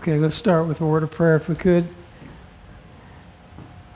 Okay, 0.00 0.18
let's 0.18 0.34
start 0.34 0.66
with 0.66 0.80
a 0.80 0.86
word 0.86 1.02
of 1.02 1.10
prayer 1.10 1.36
if 1.36 1.46
we 1.46 1.54
could. 1.54 1.86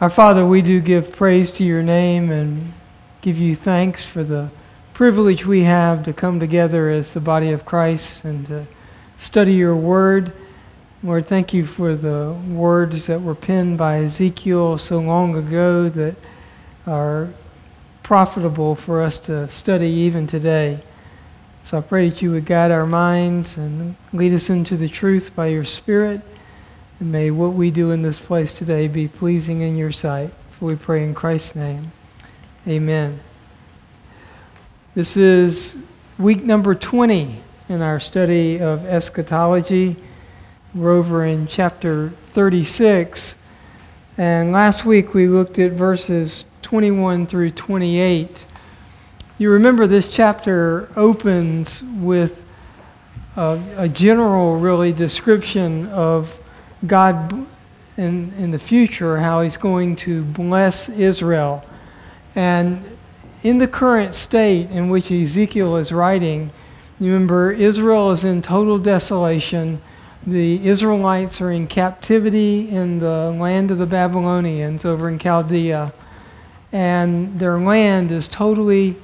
Our 0.02 0.10
Father, 0.10 0.44
we 0.44 0.60
do 0.60 0.82
give 0.82 1.16
praise 1.16 1.50
to 1.52 1.64
your 1.64 1.82
name 1.82 2.30
and 2.30 2.74
give 3.22 3.38
you 3.38 3.56
thanks 3.56 4.04
for 4.04 4.22
the 4.22 4.50
privilege 4.92 5.46
we 5.46 5.62
have 5.62 6.02
to 6.02 6.12
come 6.12 6.38
together 6.38 6.90
as 6.90 7.12
the 7.12 7.22
body 7.22 7.52
of 7.52 7.64
Christ 7.64 8.22
and 8.22 8.44
to 8.48 8.66
study 9.16 9.54
your 9.54 9.74
word. 9.74 10.34
Lord, 11.02 11.24
thank 11.24 11.54
you 11.54 11.64
for 11.64 11.96
the 11.96 12.38
words 12.50 13.06
that 13.06 13.22
were 13.22 13.34
penned 13.34 13.78
by 13.78 14.00
Ezekiel 14.00 14.76
so 14.76 14.98
long 14.98 15.34
ago 15.34 15.88
that 15.88 16.16
are 16.86 17.30
profitable 18.02 18.74
for 18.74 19.00
us 19.00 19.16
to 19.20 19.48
study 19.48 19.88
even 19.88 20.26
today. 20.26 20.82
So 21.64 21.78
I 21.78 21.80
pray 21.80 22.10
that 22.10 22.20
you 22.20 22.30
would 22.32 22.44
guide 22.44 22.70
our 22.70 22.84
minds 22.84 23.56
and 23.56 23.96
lead 24.12 24.34
us 24.34 24.50
into 24.50 24.76
the 24.76 24.86
truth 24.86 25.34
by 25.34 25.46
your 25.46 25.64
Spirit. 25.64 26.20
And 27.00 27.10
may 27.10 27.30
what 27.30 27.54
we 27.54 27.70
do 27.70 27.90
in 27.90 28.02
this 28.02 28.20
place 28.20 28.52
today 28.52 28.86
be 28.86 29.08
pleasing 29.08 29.62
in 29.62 29.74
your 29.74 29.90
sight. 29.90 30.30
For 30.50 30.66
we 30.66 30.76
pray 30.76 31.02
in 31.02 31.14
Christ's 31.14 31.56
name. 31.56 31.90
Amen. 32.68 33.18
This 34.94 35.16
is 35.16 35.78
week 36.18 36.44
number 36.44 36.74
20 36.74 37.40
in 37.70 37.80
our 37.80 37.98
study 37.98 38.60
of 38.60 38.84
eschatology. 38.84 39.96
We're 40.74 40.92
over 40.92 41.24
in 41.24 41.46
chapter 41.46 42.10
36. 42.10 43.36
And 44.18 44.52
last 44.52 44.84
week 44.84 45.14
we 45.14 45.28
looked 45.28 45.58
at 45.58 45.72
verses 45.72 46.44
21 46.60 47.26
through 47.26 47.52
28. 47.52 48.44
You 49.36 49.50
remember 49.50 49.88
this 49.88 50.06
chapter 50.06 50.88
opens 50.94 51.82
with 51.82 52.44
a, 53.36 53.60
a 53.76 53.88
general, 53.88 54.60
really, 54.60 54.92
description 54.92 55.88
of 55.88 56.38
God 56.86 57.32
in, 57.96 58.32
in 58.34 58.52
the 58.52 58.60
future, 58.60 59.18
how 59.18 59.40
He's 59.40 59.56
going 59.56 59.96
to 59.96 60.22
bless 60.22 60.88
Israel. 60.88 61.64
And 62.36 62.84
in 63.42 63.58
the 63.58 63.66
current 63.66 64.14
state 64.14 64.70
in 64.70 64.88
which 64.88 65.10
Ezekiel 65.10 65.78
is 65.78 65.90
writing, 65.90 66.52
you 67.00 67.12
remember 67.12 67.50
Israel 67.50 68.12
is 68.12 68.22
in 68.22 68.40
total 68.40 68.78
desolation. 68.78 69.82
The 70.24 70.64
Israelites 70.64 71.40
are 71.40 71.50
in 71.50 71.66
captivity 71.66 72.68
in 72.68 73.00
the 73.00 73.32
land 73.32 73.72
of 73.72 73.78
the 73.78 73.86
Babylonians 73.86 74.84
over 74.84 75.08
in 75.08 75.18
Chaldea. 75.18 75.92
And 76.70 77.40
their 77.40 77.58
land 77.58 78.12
is 78.12 78.28
totally 78.28 78.96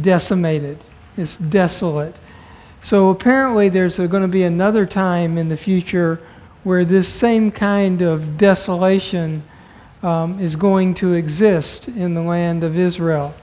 decimated, 0.00 0.78
it's 1.16 1.36
desolate. 1.36 2.18
So 2.80 3.10
apparently, 3.10 3.68
there's 3.68 3.98
going 3.98 4.22
to 4.22 4.28
be 4.28 4.44
another 4.44 4.86
time 4.86 5.36
in 5.36 5.48
the 5.48 5.56
future 5.56 6.20
where 6.62 6.84
this 6.84 7.08
same 7.08 7.50
kind 7.50 8.02
of 8.02 8.36
desolation 8.36 9.42
um, 10.02 10.38
is 10.38 10.54
going 10.54 10.94
to 10.94 11.14
exist 11.14 11.88
in 11.88 12.14
the 12.14 12.22
land 12.22 12.62
of 12.62 12.76
Israel. 12.76 13.34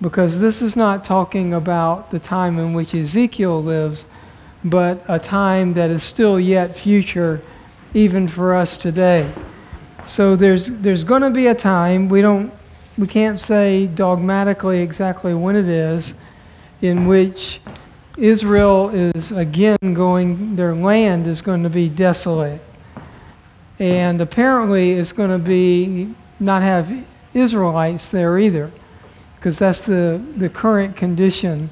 Because 0.00 0.40
this 0.40 0.60
is 0.60 0.76
not 0.76 1.04
talking 1.04 1.54
about 1.54 2.10
the 2.10 2.18
time 2.18 2.58
in 2.58 2.74
which 2.74 2.94
Ezekiel 2.94 3.62
lives, 3.62 4.06
but 4.62 5.02
a 5.08 5.18
time 5.18 5.74
that 5.74 5.90
is 5.90 6.02
still 6.02 6.38
yet 6.38 6.76
future, 6.76 7.40
even 7.94 8.28
for 8.28 8.54
us 8.54 8.76
today. 8.76 9.32
So 10.04 10.36
there's, 10.36 10.68
there's 10.68 11.02
going 11.02 11.22
to 11.22 11.30
be 11.30 11.46
a 11.46 11.54
time, 11.54 12.08
we 12.08 12.20
don't 12.20 12.52
we 12.98 13.06
can't 13.06 13.38
say 13.38 13.86
dogmatically 13.86 14.80
exactly 14.80 15.34
when 15.34 15.56
it 15.56 15.68
is, 15.68 16.14
in 16.80 17.06
which 17.06 17.60
Israel 18.16 18.88
is 18.88 19.32
again 19.32 19.78
going, 19.94 20.56
their 20.56 20.74
land 20.74 21.26
is 21.26 21.42
going 21.42 21.62
to 21.62 21.70
be 21.70 21.88
desolate. 21.88 22.62
And 23.78 24.20
apparently 24.20 24.92
it's 24.92 25.12
going 25.12 25.30
to 25.30 25.38
be 25.38 26.14
not 26.40 26.62
have 26.62 27.04
Israelites 27.34 28.06
there 28.06 28.38
either, 28.38 28.72
because 29.36 29.58
that's 29.58 29.80
the, 29.80 30.22
the 30.36 30.48
current 30.48 30.96
condition 30.96 31.68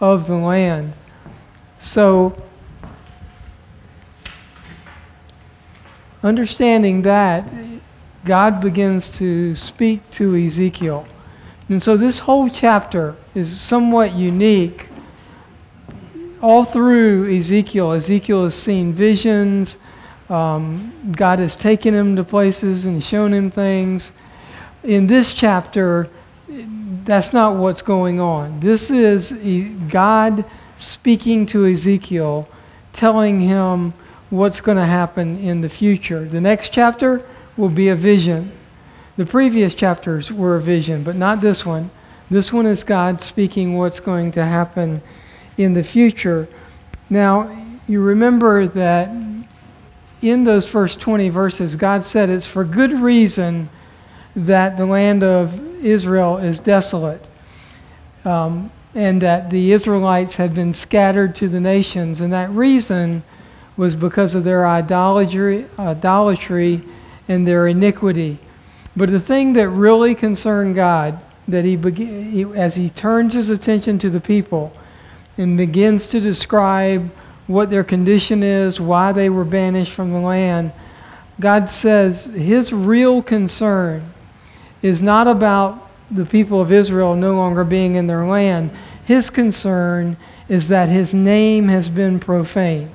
of 0.00 0.26
the 0.26 0.36
land. 0.36 0.94
So, 1.78 2.42
understanding 6.22 7.02
that, 7.02 7.48
God 8.24 8.60
begins 8.60 9.10
to 9.18 9.54
speak 9.54 10.10
to 10.12 10.34
Ezekiel. 10.34 11.06
And 11.68 11.82
so 11.82 11.96
this 11.96 12.20
whole 12.20 12.48
chapter 12.48 13.16
is 13.34 13.60
somewhat 13.60 14.12
unique. 14.14 14.88
All 16.40 16.64
through 16.64 17.34
Ezekiel, 17.34 17.92
Ezekiel 17.92 18.44
has 18.44 18.54
seen 18.54 18.92
visions. 18.92 19.78
Um, 20.28 21.12
God 21.16 21.38
has 21.38 21.54
taken 21.54 21.94
him 21.94 22.16
to 22.16 22.24
places 22.24 22.86
and 22.86 23.02
shown 23.02 23.32
him 23.32 23.50
things. 23.50 24.12
In 24.82 25.06
this 25.06 25.32
chapter, 25.32 26.08
that's 26.48 27.32
not 27.32 27.56
what's 27.56 27.82
going 27.82 28.20
on. 28.20 28.60
This 28.60 28.90
is 28.90 29.32
God 29.90 30.44
speaking 30.76 31.46
to 31.46 31.66
Ezekiel, 31.66 32.48
telling 32.92 33.40
him 33.40 33.92
what's 34.30 34.60
going 34.60 34.78
to 34.78 34.84
happen 34.84 35.38
in 35.38 35.60
the 35.60 35.68
future. 35.68 36.24
The 36.24 36.40
next 36.40 36.72
chapter, 36.72 37.24
will 37.56 37.68
be 37.68 37.88
a 37.88 37.96
vision. 37.96 38.52
The 39.16 39.26
previous 39.26 39.74
chapters 39.74 40.32
were 40.32 40.56
a 40.56 40.60
vision, 40.60 41.02
but 41.02 41.16
not 41.16 41.40
this 41.40 41.64
one. 41.64 41.90
This 42.30 42.52
one 42.52 42.66
is 42.66 42.84
God 42.84 43.20
speaking 43.20 43.76
what's 43.76 44.00
going 44.00 44.32
to 44.32 44.44
happen 44.44 45.02
in 45.56 45.74
the 45.74 45.84
future. 45.84 46.48
Now, 47.08 47.56
you 47.86 48.00
remember 48.00 48.66
that 48.66 49.10
in 50.22 50.44
those 50.44 50.66
first 50.66 51.00
20 51.00 51.28
verses, 51.28 51.76
God 51.76 52.02
said 52.02 52.30
it's 52.30 52.46
for 52.46 52.64
good 52.64 52.92
reason 52.92 53.68
that 54.34 54.76
the 54.76 54.86
land 54.86 55.22
of 55.22 55.84
Israel 55.84 56.38
is 56.38 56.58
desolate. 56.58 57.28
Um, 58.24 58.70
and 58.94 59.20
that 59.22 59.50
the 59.50 59.72
Israelites 59.72 60.36
had 60.36 60.54
been 60.54 60.72
scattered 60.72 61.34
to 61.36 61.48
the 61.48 61.60
nations. 61.60 62.20
And 62.20 62.32
that 62.32 62.50
reason 62.50 63.24
was 63.76 63.96
because 63.96 64.34
of 64.34 64.44
their 64.44 64.66
idolatry, 64.66 65.66
idolatry 65.78 66.82
and 67.28 67.46
their 67.46 67.66
iniquity. 67.66 68.38
But 68.96 69.10
the 69.10 69.20
thing 69.20 69.54
that 69.54 69.68
really 69.68 70.14
concerned 70.14 70.74
God, 70.74 71.18
that 71.48 71.64
he, 71.64 71.76
as 72.54 72.76
he 72.76 72.90
turns 72.90 73.34
his 73.34 73.50
attention 73.50 73.98
to 73.98 74.10
the 74.10 74.20
people 74.20 74.72
and 75.36 75.56
begins 75.56 76.06
to 76.08 76.20
describe 76.20 77.10
what 77.46 77.70
their 77.70 77.84
condition 77.84 78.42
is, 78.42 78.80
why 78.80 79.12
they 79.12 79.28
were 79.28 79.44
banished 79.44 79.92
from 79.92 80.12
the 80.12 80.20
land, 80.20 80.72
God 81.40 81.68
says 81.68 82.26
his 82.26 82.72
real 82.72 83.22
concern 83.22 84.12
is 84.80 85.02
not 85.02 85.26
about 85.26 85.90
the 86.10 86.24
people 86.24 86.60
of 86.60 86.70
Israel 86.70 87.16
no 87.16 87.34
longer 87.34 87.64
being 87.64 87.96
in 87.96 88.06
their 88.06 88.24
land. 88.24 88.70
His 89.04 89.30
concern 89.30 90.16
is 90.48 90.68
that 90.68 90.88
his 90.88 91.12
name 91.12 91.68
has 91.68 91.88
been 91.88 92.20
profaned. 92.20 92.90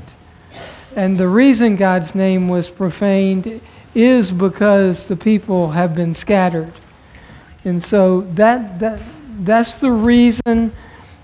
And 0.95 1.17
the 1.17 1.27
reason 1.27 1.75
God's 1.75 2.15
name 2.15 2.47
was 2.47 2.69
profaned 2.69 3.61
is 3.95 4.31
because 4.31 5.05
the 5.05 5.15
people 5.15 5.71
have 5.71 5.95
been 5.95 6.13
scattered. 6.13 6.71
And 7.63 7.83
so 7.83 8.21
that, 8.35 8.79
that, 8.79 9.01
that's 9.39 9.75
the 9.75 9.91
reason, 9.91 10.71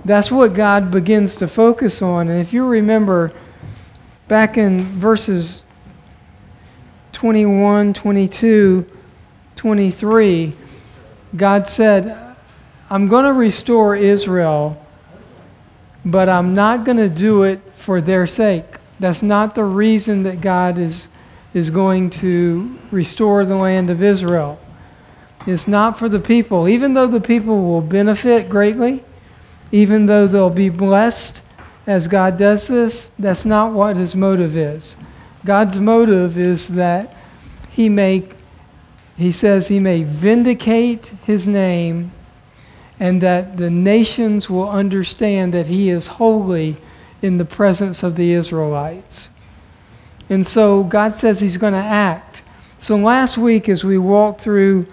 that's 0.03 0.31
what 0.31 0.53
God 0.53 0.91
begins 0.91 1.35
to 1.37 1.47
focus 1.47 2.01
on. 2.01 2.29
And 2.29 2.41
if 2.41 2.53
you 2.53 2.67
remember 2.67 3.31
back 4.27 4.57
in 4.57 4.81
verses 4.81 5.63
21, 7.13 7.93
22, 7.93 8.85
23, 9.55 10.53
God 11.35 11.67
said, 11.67 12.35
I'm 12.89 13.07
going 13.07 13.25
to 13.25 13.33
restore 13.33 13.95
Israel, 13.95 14.85
but 16.03 16.29
I'm 16.29 16.53
not 16.53 16.83
going 16.83 16.97
to 16.97 17.09
do 17.09 17.43
it 17.43 17.61
for 17.73 18.01
their 18.01 18.27
sake. 18.27 18.65
That's 18.99 19.23
not 19.23 19.55
the 19.55 19.63
reason 19.63 20.23
that 20.23 20.41
God 20.41 20.77
is 20.77 21.09
is 21.55 21.69
going 21.69 22.09
to 22.09 22.77
restore 22.91 23.45
the 23.45 23.55
land 23.55 23.89
of 23.89 24.03
Israel. 24.03 24.59
It's 25.47 25.69
not 25.69 25.97
for 25.97 26.09
the 26.09 26.19
people. 26.19 26.67
Even 26.67 26.95
though 26.95 27.07
the 27.07 27.21
people 27.21 27.63
will 27.63 27.81
benefit 27.81 28.49
greatly, 28.49 29.05
even 29.71 30.05
though 30.05 30.27
they'll 30.27 30.49
be 30.49 30.69
blessed 30.69 31.41
as 31.87 32.09
God 32.09 32.37
does 32.37 32.67
this, 32.67 33.09
that's 33.17 33.45
not 33.45 33.71
what 33.71 33.95
his 33.95 34.15
motive 34.15 34.57
is. 34.57 34.97
God's 35.45 35.79
motive 35.79 36.37
is 36.37 36.67
that 36.69 37.17
he 37.71 37.87
may, 37.87 38.27
he 39.15 39.31
says, 39.31 39.69
he 39.69 39.79
may 39.79 40.03
vindicate 40.03 41.13
his 41.23 41.47
name 41.47 42.11
and 42.99 43.21
that 43.21 43.55
the 43.55 43.69
nations 43.69 44.49
will 44.49 44.69
understand 44.69 45.53
that 45.53 45.67
he 45.67 45.89
is 45.89 46.07
holy 46.07 46.75
in 47.21 47.37
the 47.37 47.45
presence 47.45 48.03
of 48.03 48.17
the 48.17 48.33
Israelites. 48.33 49.29
And 50.29 50.45
so 50.45 50.83
God 50.83 51.13
says 51.13 51.39
He's 51.39 51.57
going 51.57 51.73
to 51.73 51.79
act. 51.79 52.43
So 52.79 52.95
last 52.95 53.37
week, 53.37 53.69
as 53.69 53.83
we 53.83 53.97
walked 53.97 54.41
through 54.41 54.87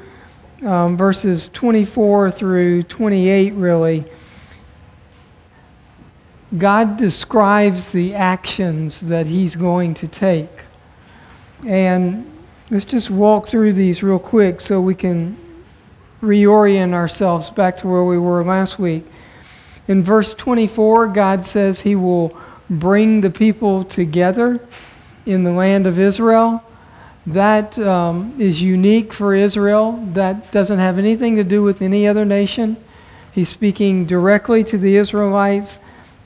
um, 0.65 0.97
verses 0.97 1.49
24 1.49 2.31
through 2.31 2.85
28, 2.85 3.53
really, 3.55 4.05
God 6.57 6.97
describes 6.97 7.87
the 7.87 8.15
actions 8.15 9.01
that 9.01 9.27
He's 9.27 9.57
going 9.57 9.95
to 9.95 10.09
take. 10.09 10.51
And 11.67 12.31
let's 12.71 12.85
just 12.85 13.11
walk 13.11 13.47
through 13.47 13.73
these 13.73 14.03
real 14.03 14.19
quick 14.19 14.61
so 14.61 14.81
we 14.81 14.95
can 14.95 15.37
reorient 16.21 16.93
ourselves 16.93 17.51
back 17.51 17.77
to 17.79 17.89
where 17.89 18.05
we 18.05 18.19
were 18.19 18.45
last 18.45 18.79
week. 18.79 19.05
In 19.89 20.05
verse 20.05 20.35
24, 20.35 21.09
God 21.09 21.43
says 21.43 21.81
He 21.81 21.97
will 21.97 22.37
bring 22.71 23.23
the 23.23 23.31
people 23.31 23.85
together 23.85 24.61
in 25.27 25.45
the 25.45 25.53
land 25.53 25.87
of 25.87 25.99
Israel. 25.99 26.63
That 27.27 27.79
um, 27.79 28.35
is 28.39 28.61
unique 28.61 29.13
for 29.13 29.35
Israel. 29.35 30.05
That 30.13 30.51
doesn't 30.51 30.79
have 30.79 30.99
anything 30.99 31.37
to 31.37 31.45
do 31.45 31.63
with 31.63 31.81
any 31.81 32.07
other 32.07 32.25
nation. 32.25 32.77
He's 33.33 33.49
speaking 33.49 34.05
directly 34.05 34.65
to 34.65 34.77
the 34.77 34.97
Israelites 34.97 35.79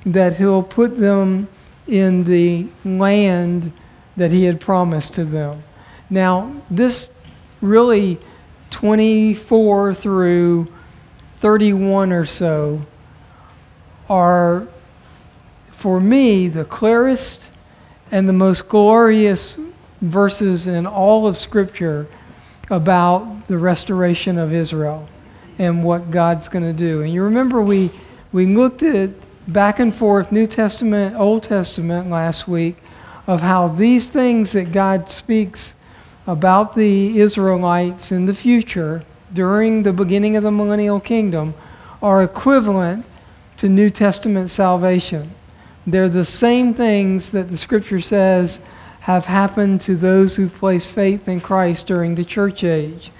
that 0.04 0.36
He'll 0.36 0.62
put 0.62 0.96
them 0.96 1.48
in 1.86 2.24
the 2.24 2.68
land 2.84 3.72
that 4.16 4.30
He 4.30 4.44
had 4.44 4.60
promised 4.60 5.14
to 5.14 5.24
them. 5.24 5.62
Now, 6.08 6.54
this 6.70 7.08
really 7.60 8.18
24 8.70 9.94
through 9.94 10.68
31 11.38 12.12
or 12.12 12.24
so 12.24 12.86
are, 14.08 14.66
for 15.70 16.00
me, 16.00 16.48
the 16.48 16.64
clearest 16.64 17.50
and 18.10 18.28
the 18.28 18.32
most 18.32 18.68
glorious 18.68 19.58
verses 20.00 20.66
in 20.66 20.86
all 20.86 21.26
of 21.26 21.36
Scripture 21.36 22.06
about 22.70 23.46
the 23.46 23.58
restoration 23.58 24.38
of 24.38 24.52
Israel 24.52 25.08
and 25.58 25.84
what 25.84 26.10
God's 26.10 26.48
going 26.48 26.64
to 26.64 26.72
do. 26.72 27.02
And 27.02 27.12
you 27.12 27.22
remember 27.22 27.62
we, 27.62 27.90
we 28.32 28.46
looked 28.46 28.82
at 28.82 29.10
back 29.48 29.78
and 29.78 29.94
forth 29.94 30.32
New 30.32 30.46
Testament, 30.46 31.16
Old 31.16 31.42
Testament 31.42 32.10
last 32.10 32.48
week 32.48 32.76
of 33.26 33.40
how 33.40 33.68
these 33.68 34.08
things 34.08 34.52
that 34.52 34.72
God 34.72 35.08
speaks 35.08 35.74
about 36.26 36.74
the 36.74 37.18
Israelites 37.18 38.12
in 38.12 38.26
the 38.26 38.34
future 38.34 39.04
during 39.32 39.82
the 39.82 39.92
beginning 39.92 40.36
of 40.36 40.42
the 40.42 40.50
millennial 40.50 41.00
kingdom 41.00 41.54
are 42.02 42.22
equivalent 42.22 43.04
to 43.56 43.68
New 43.68 43.90
Testament 43.90 44.50
salvation. 44.50 45.30
They're 45.86 46.08
the 46.08 46.24
same 46.24 46.74
things 46.74 47.30
that 47.30 47.48
the 47.48 47.56
scripture 47.56 48.00
says 48.00 48.60
have 49.00 49.26
happened 49.26 49.80
to 49.82 49.94
those 49.94 50.34
who 50.34 50.48
place 50.48 50.88
faith 50.88 51.28
in 51.28 51.40
Christ 51.40 51.86
during 51.86 52.16
the 52.16 52.24
church 52.24 52.64
age. 52.64 53.12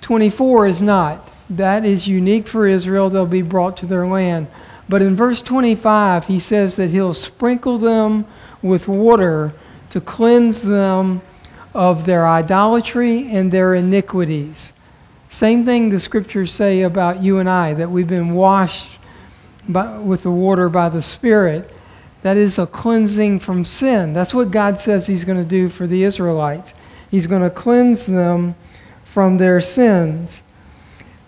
24 0.00 0.68
is 0.68 0.80
not. 0.80 1.32
That 1.50 1.84
is 1.84 2.06
unique 2.06 2.46
for 2.46 2.66
Israel. 2.68 3.10
They'll 3.10 3.26
be 3.26 3.42
brought 3.42 3.76
to 3.78 3.86
their 3.86 4.06
land. 4.06 4.46
But 4.88 5.02
in 5.02 5.16
verse 5.16 5.40
25, 5.40 6.28
he 6.28 6.38
says 6.38 6.76
that 6.76 6.90
he'll 6.90 7.14
sprinkle 7.14 7.78
them 7.78 8.26
with 8.62 8.86
water 8.86 9.52
to 9.90 10.00
cleanse 10.00 10.62
them 10.62 11.22
of 11.74 12.06
their 12.06 12.26
idolatry 12.26 13.28
and 13.28 13.50
their 13.50 13.74
iniquities. 13.74 14.72
Same 15.28 15.64
thing 15.64 15.90
the 15.90 15.98
scriptures 15.98 16.52
say 16.52 16.82
about 16.82 17.22
you 17.22 17.38
and 17.38 17.48
I, 17.48 17.74
that 17.74 17.90
we've 17.90 18.06
been 18.06 18.34
washed 18.34 18.95
by, 19.68 19.98
with 19.98 20.22
the 20.22 20.30
water 20.30 20.68
by 20.68 20.88
the 20.88 21.02
Spirit. 21.02 21.70
That 22.22 22.36
is 22.36 22.58
a 22.58 22.66
cleansing 22.66 23.40
from 23.40 23.64
sin. 23.64 24.12
That's 24.12 24.34
what 24.34 24.50
God 24.50 24.80
says 24.80 25.06
He's 25.06 25.24
going 25.24 25.38
to 25.38 25.48
do 25.48 25.68
for 25.68 25.86
the 25.86 26.02
Israelites. 26.02 26.74
He's 27.10 27.26
going 27.26 27.42
to 27.42 27.50
cleanse 27.50 28.06
them 28.06 28.56
from 29.04 29.38
their 29.38 29.60
sins. 29.60 30.42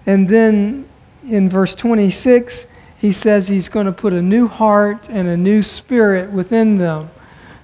And 0.05 0.29
then 0.29 0.88
in 1.23 1.49
verse 1.49 1.75
26, 1.75 2.67
he 2.99 3.12
says 3.12 3.49
he's 3.49 3.69
going 3.69 3.87
to 3.87 3.93
put 3.93 4.12
a 4.12 4.23
new 4.23 4.49
heart 4.49 5.08
and 5.08 5.29
a 5.29 5.37
new 5.37 5.62
spirit 5.62 6.31
within 6.31 6.79
them. 6.79 7.11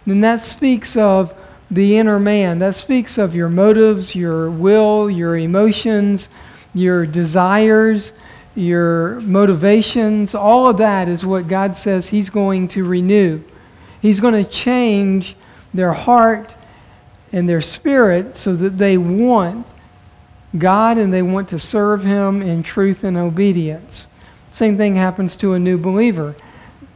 And 0.07 0.23
that 0.23 0.43
speaks 0.43 0.97
of 0.97 1.35
the 1.71 1.99
inner 1.99 2.21
man. 2.21 2.61
That 2.61 2.77
speaks 2.77 3.19
of 3.19 3.35
your 3.35 3.49
motives, 3.49 4.15
your 4.15 4.49
will, 4.49 5.11
your 5.11 5.37
emotions, 5.37 6.29
your 6.73 7.05
desires, 7.07 8.13
your 8.55 9.21
motivations. 9.21 10.35
All 10.35 10.69
of 10.69 10.77
that 10.79 11.09
is 11.09 11.25
what 11.25 11.47
God 11.47 11.77
says 11.77 12.09
He's 12.09 12.31
going 12.31 12.69
to 12.69 12.85
renew. 12.85 13.43
He's 14.01 14.21
going 14.21 14.43
to 14.43 14.49
change 14.49 15.37
their 15.73 15.93
heart 15.93 16.57
and 17.33 17.49
their 17.49 17.61
spirit 17.61 18.37
so 18.37 18.55
that 18.55 18.79
they 18.79 18.97
want 18.97 19.75
God 20.57 20.99
and 20.99 21.13
they 21.13 21.23
want 21.23 21.49
to 21.49 21.59
serve 21.59 22.05
Him 22.05 22.43
in 22.43 22.63
truth 22.63 23.03
and 23.03 23.17
obedience. 23.17 24.09
Same 24.51 24.77
thing 24.77 24.95
happens 24.95 25.35
to 25.37 25.55
a 25.55 25.59
new 25.59 25.79
believer. 25.79 26.37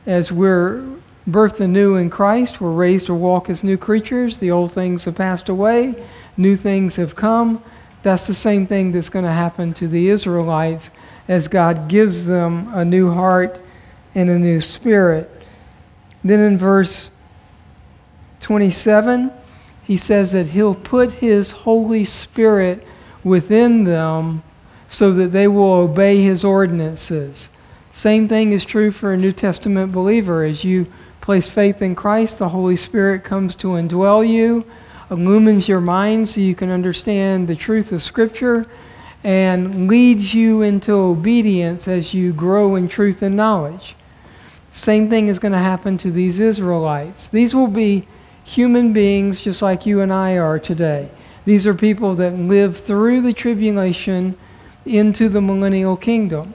As 0.07 0.31
we're 0.31 0.85
birthed 1.29 1.61
anew 1.61 1.97
in 1.97 2.09
Christ. 2.09 2.61
We're 2.61 2.73
raised 2.73 3.07
to 3.07 3.15
walk 3.15 3.51
as 3.51 3.63
new 3.63 3.77
creatures. 3.77 4.39
The 4.39 4.51
old 4.51 4.73
things 4.73 5.05
have 5.05 5.17
passed 5.17 5.49
away, 5.49 5.95
new 6.37 6.57
things 6.57 6.97
have 6.97 7.15
come. 7.15 7.63
That's 8.03 8.27
the 8.27 8.35
same 8.35 8.67
thing 8.67 8.93
that's 8.93 9.09
going 9.09 9.25
to 9.25 9.33
happen 9.33 9.75
to 9.75 9.89
the 9.89 10.09
Israelites 10.09 10.91
as 11.29 11.47
God 11.47 11.89
gives 11.89 12.25
them 12.25 12.73
a 12.75 12.85
new 12.85 13.13
heart 13.13 13.61
and 14.15 14.29
a 14.31 14.39
new 14.39 14.61
spirit. 14.61 15.31
Then 16.25 16.41
in 16.41 16.59
verse 16.59 17.11
27, 18.41 19.31
he 19.85 19.97
says 19.97 20.33
that 20.33 20.49
he'll 20.49 20.75
put 20.75 21.13
his 21.13 21.51
Holy 21.51 22.05
Spirit 22.05 22.87
within 23.23 23.85
them 23.85 24.43
so 24.89 25.13
that 25.13 25.29
they 25.29 25.47
will 25.47 25.75
obey 25.75 26.23
his 26.23 26.43
ordinances. 26.45 27.51
Same 27.93 28.29
thing 28.29 28.53
is 28.53 28.65
true 28.65 28.91
for 28.91 29.13
a 29.13 29.17
New 29.17 29.33
Testament 29.33 29.93
believer. 29.93 30.45
As 30.45 30.65
you 30.65 30.87
place 31.21 31.51
faith 31.51 31.83
in 31.83 31.95
Christ, 31.95 32.39
the 32.39 32.51
Holy 32.51 32.77
Spirit 32.77 33.25
comes 33.25 33.55
to 33.57 33.69
indwell 33.69 34.27
you, 34.27 34.65
illumines 35.11 35.69
your 35.69 35.81
mind 35.81 36.29
so 36.29 36.41
you 36.41 36.55
can 36.55 36.71
understand 36.71 37.49
the 37.49 37.57
truth 37.57 37.93
of 37.93 38.03
Scripture, 38.03 38.67
and 39.25 39.89
leads 39.89 40.35
you 40.35 40.63
into 40.63 40.93
obedience 40.93 41.89
as 41.89 42.15
you 42.15 42.33
grow 42.33 42.77
in 42.77 42.89
truth 42.89 43.23
and 43.23 43.37
knowledge. 43.37 43.97
Same 44.71 45.11
thing 45.11 45.29
is 45.29 45.39
going 45.39 45.53
to 45.53 45.59
happen 45.59 45.99
to 45.99 46.11
these 46.11 46.39
Israelites. 46.39 47.27
These 47.27 47.55
will 47.55 47.69
be 47.69 48.07
human 48.45 48.93
beings 48.93 49.41
just 49.41 49.61
like 49.61 49.85
you 49.85 50.01
and 50.01 50.13
I 50.13 50.39
are 50.39 50.59
today. 50.59 51.11
These 51.45 51.67
are 51.67 51.75
people 51.75 52.15
that 52.17 52.35
live 52.35 52.77
through 52.77 53.23
the 53.23 53.33
tribulation 53.33 54.37
into 54.85 55.29
the 55.29 55.41
millennial 55.41 55.97
kingdom. 55.97 56.55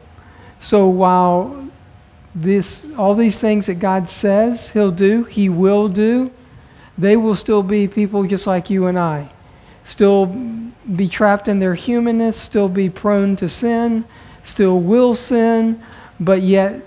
So 0.60 0.88
while 0.88 1.68
this, 2.34 2.88
all 2.98 3.14
these 3.14 3.38
things 3.38 3.66
that 3.66 3.76
God 3.76 4.08
says 4.08 4.72
He'll 4.72 4.92
do, 4.92 5.24
He 5.26 5.50
will 5.50 5.90
do, 5.90 6.32
they 6.98 7.18
will 7.18 7.36
still 7.36 7.64
be 7.64 7.88
people 7.88 8.24
just 8.24 8.48
like 8.48 8.70
you 8.70 8.88
and 8.88 8.98
I. 8.98 9.32
Still 9.84 10.26
be 10.96 11.08
trapped 11.08 11.48
in 11.48 11.60
their 11.60 11.76
humanness, 11.76 12.38
still 12.38 12.70
be 12.70 12.90
prone 12.90 13.36
to 13.38 13.48
sin, 13.48 14.06
still 14.44 14.80
will 14.80 15.16
sin, 15.16 15.82
but 16.20 16.42
yet 16.42 16.82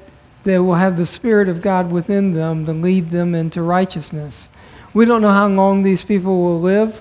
they 0.45 0.59
will 0.59 0.75
have 0.75 0.97
the 0.97 1.07
Spirit 1.07 1.49
of 1.49 1.63
God 1.63 1.91
within 1.91 2.35
them 2.35 2.67
to 2.67 2.73
lead 2.73 3.09
them 3.09 3.35
into 3.35 3.63
righteousness. 3.63 4.49
We 4.95 5.05
don't 5.05 5.23
know 5.23 5.33
how 5.33 5.49
long 5.49 5.83
these 5.83 6.03
people 6.05 6.43
will 6.43 6.61
live. 6.61 7.01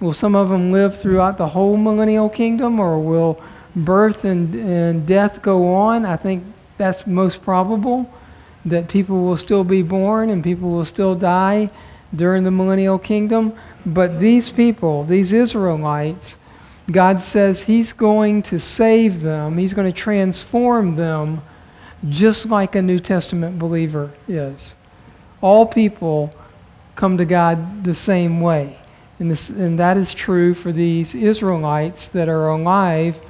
Will 0.00 0.14
some 0.14 0.34
of 0.34 0.48
them 0.48 0.72
live 0.72 0.98
throughout 0.98 1.38
the 1.38 1.48
whole 1.48 1.76
millennial 1.76 2.28
kingdom, 2.28 2.80
or 2.80 2.98
will 2.98 3.42
birth 3.74 4.24
and, 4.24 4.54
and 4.54 5.06
death 5.06 5.42
go 5.42 5.72
on? 5.72 6.04
I 6.04 6.16
think 6.16 6.44
that's 6.78 7.06
most 7.06 7.42
probable 7.42 8.12
that 8.64 8.88
people 8.88 9.22
will 9.22 9.36
still 9.36 9.64
be 9.64 9.82
born 9.82 10.28
and 10.28 10.42
people 10.42 10.70
will 10.70 10.84
still 10.84 11.14
die 11.14 11.70
during 12.14 12.44
the 12.44 12.50
millennial 12.50 12.98
kingdom. 12.98 13.52
But 13.86 14.18
these 14.18 14.50
people, 14.50 15.04
these 15.04 15.32
Israelites, 15.32 16.38
God 16.90 17.20
says 17.20 17.62
He's 17.62 17.92
going 17.92 18.42
to 18.42 18.58
save 18.58 19.20
them, 19.20 19.56
He's 19.56 19.74
going 19.74 19.90
to 19.90 19.96
transform 19.96 20.96
them 20.96 21.40
just 22.08 22.46
like 22.46 22.74
a 22.74 22.82
New 22.82 22.98
Testament 22.98 23.58
believer 23.58 24.12
is. 24.28 24.74
All 25.40 25.66
people 25.66 26.34
come 26.96 27.16
to 27.18 27.24
God 27.24 27.84
the 27.84 27.94
same 27.94 28.40
way. 28.40 28.76
And, 29.18 29.30
this, 29.30 29.48
and 29.48 29.78
that 29.78 29.96
is 29.96 30.12
true 30.12 30.52
for 30.52 30.72
these 30.72 31.14
Israelites 31.14 32.08
that 32.08 32.28
are 32.28 32.48
alive 32.48 33.20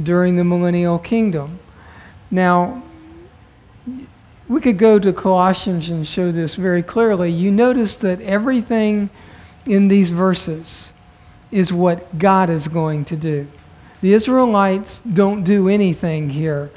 during 0.00 0.36
the 0.36 0.44
millennial 0.44 0.98
kingdom. 0.98 1.58
Now, 2.30 2.82
we 4.48 4.60
could 4.60 4.78
go 4.78 4.98
to 4.98 5.12
Colossians 5.12 5.90
and 5.90 6.06
show 6.06 6.30
this 6.30 6.56
very 6.56 6.82
clearly. 6.82 7.32
You 7.32 7.50
notice 7.50 7.96
that 7.96 8.20
everything 8.20 9.10
in 9.66 9.88
these 9.88 10.10
verses 10.10 10.92
is 11.50 11.72
what 11.72 12.18
God 12.18 12.50
is 12.50 12.68
going 12.68 13.04
to 13.06 13.16
do. 13.16 13.46
The 14.00 14.12
Israelites 14.12 15.00
don't 15.00 15.44
do 15.44 15.68
anything 15.68 16.30
here. 16.30 16.70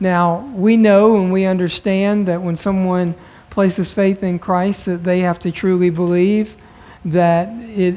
Now, 0.00 0.50
we 0.54 0.76
know 0.76 1.20
and 1.20 1.32
we 1.32 1.44
understand 1.44 2.26
that 2.26 2.42
when 2.42 2.56
someone 2.56 3.14
places 3.50 3.92
faith 3.92 4.22
in 4.22 4.38
Christ 4.38 4.86
that 4.86 5.04
they 5.04 5.20
have 5.20 5.38
to 5.40 5.52
truly 5.52 5.90
believe 5.90 6.56
that 7.04 7.48
it 7.68 7.94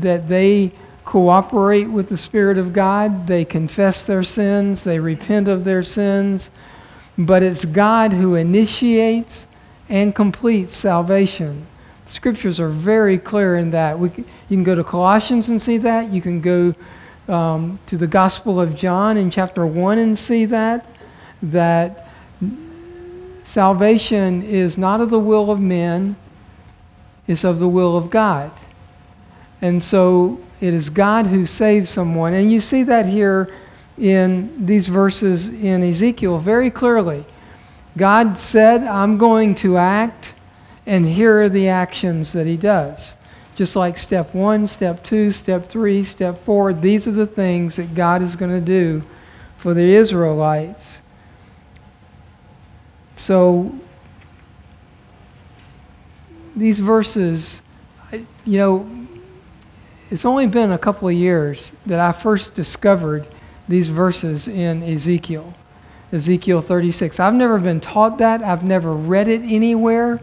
that 0.00 0.28
they 0.28 0.72
cooperate 1.04 1.86
with 1.86 2.08
the 2.08 2.16
Spirit 2.16 2.56
of 2.56 2.72
God, 2.72 3.26
they 3.26 3.44
confess 3.44 4.04
their 4.04 4.22
sins, 4.22 4.84
they 4.84 4.98
repent 4.98 5.48
of 5.48 5.64
their 5.64 5.82
sins, 5.82 6.50
but 7.18 7.42
it's 7.42 7.64
God 7.64 8.12
who 8.12 8.34
initiates 8.34 9.46
and 9.88 10.14
completes 10.14 10.74
salvation. 10.74 11.66
Scriptures 12.06 12.58
are 12.60 12.68
very 12.68 13.18
clear 13.18 13.56
in 13.56 13.70
that. 13.70 13.98
We, 13.98 14.08
you 14.08 14.24
can 14.56 14.64
go 14.64 14.74
to 14.74 14.84
Colossians 14.84 15.48
and 15.48 15.60
see 15.60 15.78
that. 15.78 16.10
You 16.10 16.20
can 16.20 16.40
go 16.40 16.74
um, 17.28 17.78
to 17.86 17.96
the 17.96 18.06
Gospel 18.06 18.60
of 18.60 18.74
John 18.74 19.16
in 19.16 19.30
chapter 19.30 19.66
1 19.66 19.98
and 19.98 20.18
see 20.18 20.44
that. 20.46 20.86
That 21.42 22.08
salvation 23.44 24.42
is 24.42 24.76
not 24.78 25.00
of 25.00 25.10
the 25.10 25.18
will 25.18 25.50
of 25.50 25.60
men, 25.60 26.16
it's 27.26 27.44
of 27.44 27.58
the 27.58 27.68
will 27.68 27.96
of 27.96 28.10
God. 28.10 28.52
And 29.60 29.82
so 29.82 30.40
it 30.60 30.74
is 30.74 30.90
God 30.90 31.26
who 31.26 31.46
saves 31.46 31.88
someone. 31.88 32.34
And 32.34 32.50
you 32.50 32.60
see 32.60 32.82
that 32.84 33.06
here 33.06 33.52
in 33.98 34.66
these 34.66 34.88
verses 34.88 35.48
in 35.48 35.82
Ezekiel 35.82 36.38
very 36.38 36.70
clearly. 36.70 37.24
God 37.96 38.38
said, 38.38 38.82
I'm 38.84 39.18
going 39.18 39.54
to 39.56 39.76
act, 39.76 40.34
and 40.86 41.06
here 41.06 41.42
are 41.42 41.48
the 41.48 41.68
actions 41.68 42.32
that 42.32 42.46
he 42.46 42.56
does. 42.56 43.16
Just 43.54 43.76
like 43.76 43.98
step 43.98 44.34
one, 44.34 44.66
step 44.66 45.04
two, 45.04 45.30
step 45.30 45.66
three, 45.66 46.02
step 46.02 46.38
four, 46.38 46.72
these 46.72 47.06
are 47.06 47.12
the 47.12 47.26
things 47.26 47.76
that 47.76 47.94
God 47.94 48.22
is 48.22 48.34
going 48.34 48.50
to 48.50 48.60
do 48.60 49.04
for 49.56 49.74
the 49.74 49.94
Israelites. 49.94 51.02
So, 53.14 53.72
these 56.56 56.80
verses, 56.80 57.62
you 58.44 58.58
know, 58.58 58.90
it's 60.10 60.24
only 60.24 60.46
been 60.46 60.72
a 60.72 60.78
couple 60.78 61.08
of 61.08 61.14
years 61.14 61.72
that 61.86 62.00
I 62.00 62.12
first 62.12 62.54
discovered 62.54 63.26
these 63.68 63.88
verses 63.88 64.48
in 64.48 64.82
Ezekiel. 64.82 65.54
Ezekiel 66.12 66.60
36. 66.60 67.18
I've 67.18 67.34
never 67.34 67.58
been 67.58 67.80
taught 67.80 68.18
that. 68.18 68.42
I've 68.42 68.64
never 68.64 68.92
read 68.92 69.28
it 69.28 69.40
anywhere, 69.40 70.20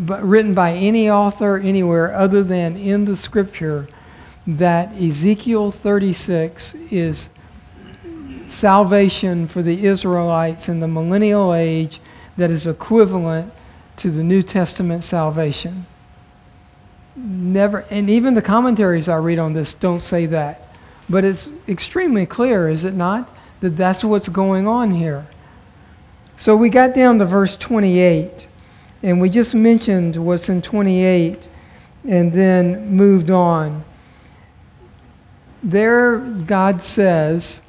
but 0.00 0.24
written 0.24 0.54
by 0.54 0.72
any 0.72 1.10
author 1.10 1.58
anywhere 1.58 2.14
other 2.14 2.42
than 2.42 2.76
in 2.76 3.04
the 3.04 3.16
scripture 3.16 3.86
that 4.46 4.92
Ezekiel 4.94 5.70
36 5.70 6.74
is 6.90 7.30
salvation 8.46 9.46
for 9.46 9.62
the 9.62 9.84
Israelites 9.84 10.68
in 10.68 10.80
the 10.80 10.88
millennial 10.88 11.54
age 11.54 12.00
that 12.36 12.50
is 12.50 12.66
equivalent 12.66 13.52
to 13.96 14.10
the 14.10 14.24
New 14.24 14.42
Testament 14.42 15.04
salvation. 15.04 15.86
Never, 17.14 17.84
and 17.90 18.08
even 18.08 18.34
the 18.34 18.42
commentaries 18.42 19.08
I 19.08 19.16
read 19.16 19.38
on 19.38 19.52
this 19.52 19.74
don't 19.74 20.00
say 20.00 20.26
that. 20.26 20.74
But 21.08 21.24
it's 21.24 21.50
extremely 21.68 22.24
clear, 22.24 22.68
is 22.68 22.84
it 22.84 22.94
not, 22.94 23.36
that 23.60 23.76
that's 23.76 24.02
what's 24.02 24.28
going 24.28 24.66
on 24.66 24.92
here. 24.92 25.26
So 26.36 26.56
we 26.56 26.70
got 26.70 26.94
down 26.94 27.18
to 27.18 27.26
verse 27.26 27.56
28, 27.56 28.48
and 29.02 29.20
we 29.20 29.30
just 29.30 29.54
mentioned 29.54 30.16
what's 30.16 30.48
in 30.48 30.62
28 30.62 31.48
and 32.08 32.32
then 32.32 32.90
moved 32.90 33.30
on. 33.30 33.84
There, 35.62 36.18
God 36.18 36.82
says 36.82 37.62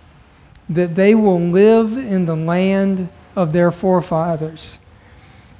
that 0.69 0.95
they 0.95 1.15
will 1.15 1.39
live 1.39 1.97
in 1.97 2.25
the 2.25 2.35
land 2.35 3.09
of 3.35 3.53
their 3.53 3.71
forefathers. 3.71 4.79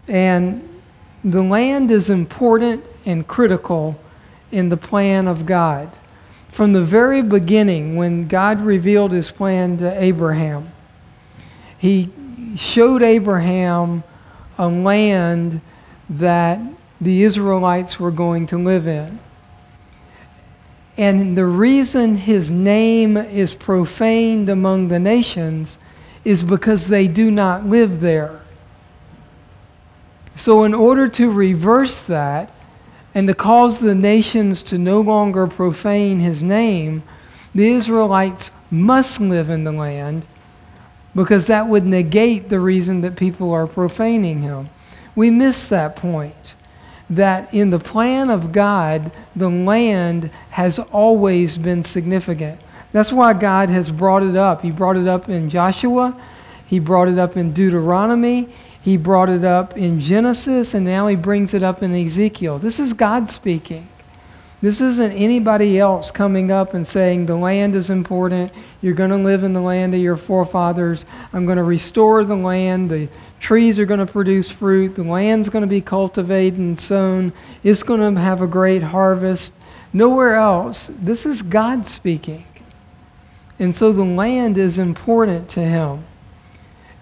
And 0.08 0.68
the 1.24 1.44
land 1.44 1.92
is 1.92 2.10
important 2.10 2.86
and 3.06 3.28
critical 3.28 4.00
in 4.52 4.70
the 4.70 4.78
plan 4.78 5.28
of 5.28 5.46
God 5.46 5.92
from 6.52 6.74
the 6.74 6.82
very 6.82 7.22
beginning, 7.22 7.96
when 7.96 8.28
God 8.28 8.60
revealed 8.62 9.14
his 9.14 9.32
plan 9.32 9.78
to 9.78 10.04
Abraham, 10.04 10.70
he 11.78 12.10
showed 12.58 13.02
Abraham 13.02 14.04
a 14.62 14.70
land 14.70 15.60
that 16.08 16.62
the 17.02 17.24
Israelites 17.24 18.00
were 18.00 18.12
going 18.12 18.46
to 18.46 18.60
live 18.60 18.88
in. 18.88 19.20
And 20.98 21.36
the 21.36 21.48
reason 21.48 22.16
his 22.16 22.52
name 22.52 23.18
is 23.18 23.56
profaned 23.56 24.50
among 24.50 24.90
the 24.90 25.00
nations 25.00 25.80
is 26.24 26.44
because 26.44 26.86
they 26.86 27.08
do 27.08 27.32
not 27.32 27.66
live 27.66 28.02
there. 28.02 28.40
So, 30.36 30.64
in 30.64 30.76
order 30.76 31.08
to 31.08 31.32
reverse 31.32 32.00
that, 32.04 32.54
and 33.16 33.28
to 33.28 33.34
cause 33.34 33.80
the 33.80 33.96
nations 33.96 34.62
to 34.64 34.78
no 34.78 35.02
longer 35.02 35.48
profane 35.48 36.20
his 36.20 36.44
name, 36.44 37.02
the 37.56 37.68
Israelites 37.68 38.52
must 38.70 39.20
live 39.20 39.50
in 39.50 39.64
the 39.64 39.72
land 39.72 40.26
because 41.16 41.48
that 41.48 41.68
would 41.68 41.86
negate 41.86 42.50
the 42.50 42.60
reason 42.60 43.02
that 43.02 43.16
people 43.16 43.52
are 43.52 43.68
profaning 43.68 44.42
him. 44.42 44.70
We 45.16 45.30
miss 45.30 45.68
that 45.68 45.96
point. 45.96 46.56
That 47.10 47.54
in 47.54 47.72
the 47.72 47.80
plan 47.80 48.30
of 48.30 48.54
God, 48.54 49.12
the 49.36 49.50
land 49.50 50.32
has 50.52 50.80
always 50.80 51.58
been 51.58 51.84
significant. 51.84 52.62
That's 52.94 53.12
why 53.12 53.34
God 53.34 53.70
has 53.70 53.90
brought 53.90 54.24
it 54.24 54.38
up. 54.38 54.62
He 54.62 54.72
brought 54.72 54.96
it 54.96 55.08
up 55.08 55.28
in 55.28 55.50
Joshua, 55.50 56.16
He 56.66 56.80
brought 56.80 57.10
it 57.10 57.20
up 57.20 57.36
in 57.36 57.52
Deuteronomy, 57.52 58.48
he 58.82 58.98
brought 58.98 59.30
it 59.30 59.44
up 59.44 59.78
in 59.78 60.00
Genesis, 60.00 60.74
and 60.74 60.86
now 60.86 61.08
he 61.08 61.16
brings 61.16 61.54
it 61.54 61.62
up 61.62 61.84
in 61.84 61.94
Ezekiel. 61.94 62.58
This 62.58 62.80
is 62.80 62.94
God 62.94 63.30
speaking. 63.30 63.88
This 64.62 64.80
isn't 64.80 65.12
anybody 65.14 65.80
else 65.80 66.12
coming 66.12 66.52
up 66.52 66.76
and 66.76 66.86
saying, 66.86 67.26
The 67.26 67.36
land 67.36 67.74
is 67.74 67.90
important. 67.90 68.52
You're 68.82 68.94
going 68.94 69.10
to 69.10 69.18
live 69.18 69.44
in 69.44 69.54
the 69.54 69.62
land 69.62 69.96
of 69.96 70.02
your 70.02 70.18
forefathers. 70.18 71.06
I'm 71.34 71.46
going 71.46 71.58
to 71.58 71.64
restore 71.64 72.24
the 72.24 72.36
land. 72.36 72.92
The 72.92 73.10
trees 73.40 73.80
are 73.80 73.86
going 73.86 74.06
to 74.06 74.12
produce 74.12 74.52
fruit. 74.52 74.96
The 74.96 75.04
land's 75.04 75.50
going 75.50 75.64
to 75.64 75.68
be 75.68 75.82
cultivated 75.82 76.60
and 76.60 76.80
sown. 76.80 77.34
It's 77.64 77.82
going 77.82 78.16
to 78.16 78.22
have 78.22 78.42
a 78.42 78.48
great 78.48 78.84
harvest. 78.84 79.54
Nowhere 79.94 80.36
else. 80.36 80.92
This 80.94 81.26
is 81.26 81.42
God 81.42 81.88
speaking. 81.88 82.46
And 83.58 83.74
so 83.74 83.92
the 83.92 84.04
land 84.04 84.60
is 84.60 84.78
important 84.78 85.50
to 85.50 85.62
him. 85.62 86.06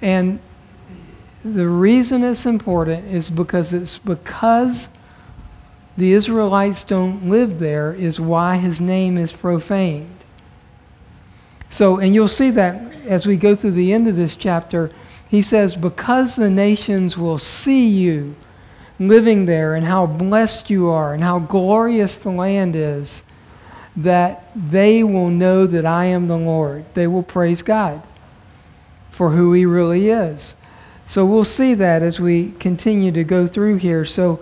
And 0.01 0.39
the 1.43 1.67
reason 1.67 2.23
it's 2.23 2.45
important 2.45 3.05
is 3.05 3.29
because 3.29 3.73
it's 3.73 3.97
because 3.97 4.89
the 5.99 6.13
Israelites 6.13 6.83
don't 6.83 7.29
live 7.29 7.59
there, 7.59 7.93
is 7.93 8.19
why 8.19 8.55
his 8.55 8.79
name 8.79 9.17
is 9.17 9.31
profaned. 9.31 10.15
So, 11.69 11.97
and 11.97 12.15
you'll 12.15 12.27
see 12.27 12.51
that 12.51 12.93
as 13.05 13.25
we 13.25 13.35
go 13.35 13.55
through 13.55 13.71
the 13.71 13.91
end 13.91 14.07
of 14.07 14.15
this 14.15 14.35
chapter, 14.35 14.91
he 15.29 15.41
says, 15.41 15.75
Because 15.75 16.35
the 16.35 16.49
nations 16.49 17.17
will 17.17 17.37
see 17.37 17.87
you 17.87 18.35
living 18.97 19.45
there 19.45 19.75
and 19.75 19.85
how 19.85 20.05
blessed 20.05 20.69
you 20.69 20.87
are 20.87 21.13
and 21.13 21.21
how 21.21 21.39
glorious 21.39 22.15
the 22.15 22.31
land 22.31 22.75
is, 22.75 23.23
that 23.95 24.49
they 24.55 25.03
will 25.03 25.29
know 25.29 25.67
that 25.67 25.85
I 25.85 26.05
am 26.05 26.27
the 26.27 26.37
Lord. 26.37 26.85
They 26.93 27.07
will 27.07 27.23
praise 27.23 27.61
God 27.61 28.01
for 29.11 29.31
who 29.31 29.51
he 29.51 29.65
really 29.65 30.09
is. 30.09 30.55
So 31.07 31.25
we'll 31.25 31.43
see 31.43 31.73
that 31.73 32.01
as 32.01 32.19
we 32.19 32.51
continue 32.53 33.11
to 33.11 33.23
go 33.23 33.47
through 33.47 33.77
here. 33.77 34.05
So 34.05 34.39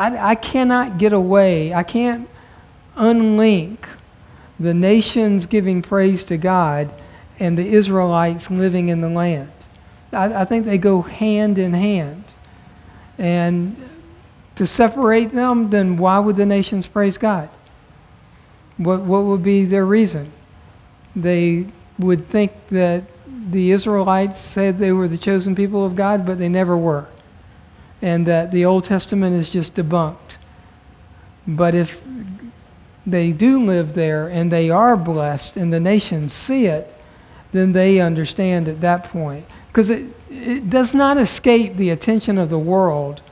I, 0.00 0.30
I 0.30 0.34
cannot 0.34 0.96
get 0.96 1.12
away, 1.12 1.74
I 1.74 1.82
can't 1.82 2.26
unlink 2.96 3.86
the 4.58 4.72
nations 4.72 5.44
giving 5.44 5.82
praise 5.82 6.24
to 6.24 6.38
God 6.38 6.90
and 7.38 7.56
the 7.56 7.68
Israelites 7.68 8.50
living 8.50 8.88
in 8.88 9.02
the 9.02 9.10
land. 9.10 9.52
I, 10.10 10.42
I 10.42 10.44
think 10.46 10.64
they 10.64 10.78
go 10.78 11.02
hand 11.02 11.58
in 11.58 11.74
hand. 11.74 12.24
And 13.18 13.76
to 14.56 14.66
separate 14.66 15.32
them, 15.32 15.68
then 15.68 15.98
why 15.98 16.18
would 16.18 16.36
the 16.36 16.46
nations 16.46 16.86
praise 16.86 17.18
God? 17.18 17.50
What, 18.78 19.02
what 19.02 19.24
would 19.24 19.42
be 19.42 19.66
their 19.66 19.84
reason? 19.84 20.32
They 21.14 21.66
would 21.98 22.24
think 22.24 22.68
that 22.68 23.04
the 23.28 23.70
Israelites 23.70 24.40
said 24.40 24.78
they 24.78 24.92
were 24.92 25.08
the 25.08 25.18
chosen 25.18 25.54
people 25.54 25.84
of 25.84 25.94
God, 25.94 26.24
but 26.24 26.38
they 26.38 26.48
never 26.48 26.74
were. 26.74 27.06
And 28.02 28.26
that 28.26 28.50
the 28.50 28.64
Old 28.64 28.84
Testament 28.84 29.34
is 29.34 29.48
just 29.48 29.74
debunked. 29.74 30.38
But 31.46 31.74
if 31.74 32.04
they 33.06 33.32
do 33.32 33.64
live 33.64 33.94
there 33.94 34.28
and 34.28 34.50
they 34.50 34.70
are 34.70 34.96
blessed 34.96 35.56
and 35.56 35.72
the 35.72 35.80
nations 35.80 36.32
see 36.32 36.66
it, 36.66 36.94
then 37.52 37.72
they 37.72 38.00
understand 38.00 38.68
at 38.68 38.80
that 38.80 39.04
point. 39.04 39.46
Because 39.68 39.90
it, 39.90 40.12
it 40.28 40.70
does 40.70 40.94
not 40.94 41.16
escape 41.16 41.76
the 41.76 41.90
attention 41.90 42.38
of 42.38 42.50
the 42.50 42.58
world 42.58 43.22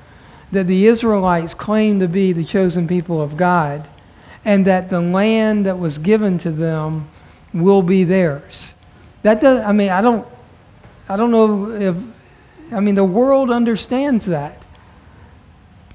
that 0.51 0.67
the 0.67 0.87
Israelites 0.87 1.55
claim 1.55 2.01
to 2.01 2.09
be 2.09 2.33
the 2.33 2.45
chosen 2.45 2.89
people 2.89 3.21
of 3.21 3.37
God 3.37 3.89
and 4.45 4.67
that 4.67 4.89
the 4.89 5.01
land 5.01 5.67
that 5.67 5.79
was 5.79 5.99
given 5.99 6.39
to 6.39 6.51
them 6.51 7.09
will 7.53 7.83
be 7.83 8.05
theirs. 8.05 8.75
That 9.23 9.41
does, 9.41 9.61
I 9.61 9.73
mean, 9.73 9.91
I 9.91 10.01
don't, 10.01 10.27
I 11.09 11.17
don't 11.17 11.31
know 11.31 11.71
if, 11.73 11.97
I 12.71 12.81
mean, 12.81 12.95
the 12.95 13.05
world 13.05 13.51
understands 13.51 14.27
that. 14.27 14.65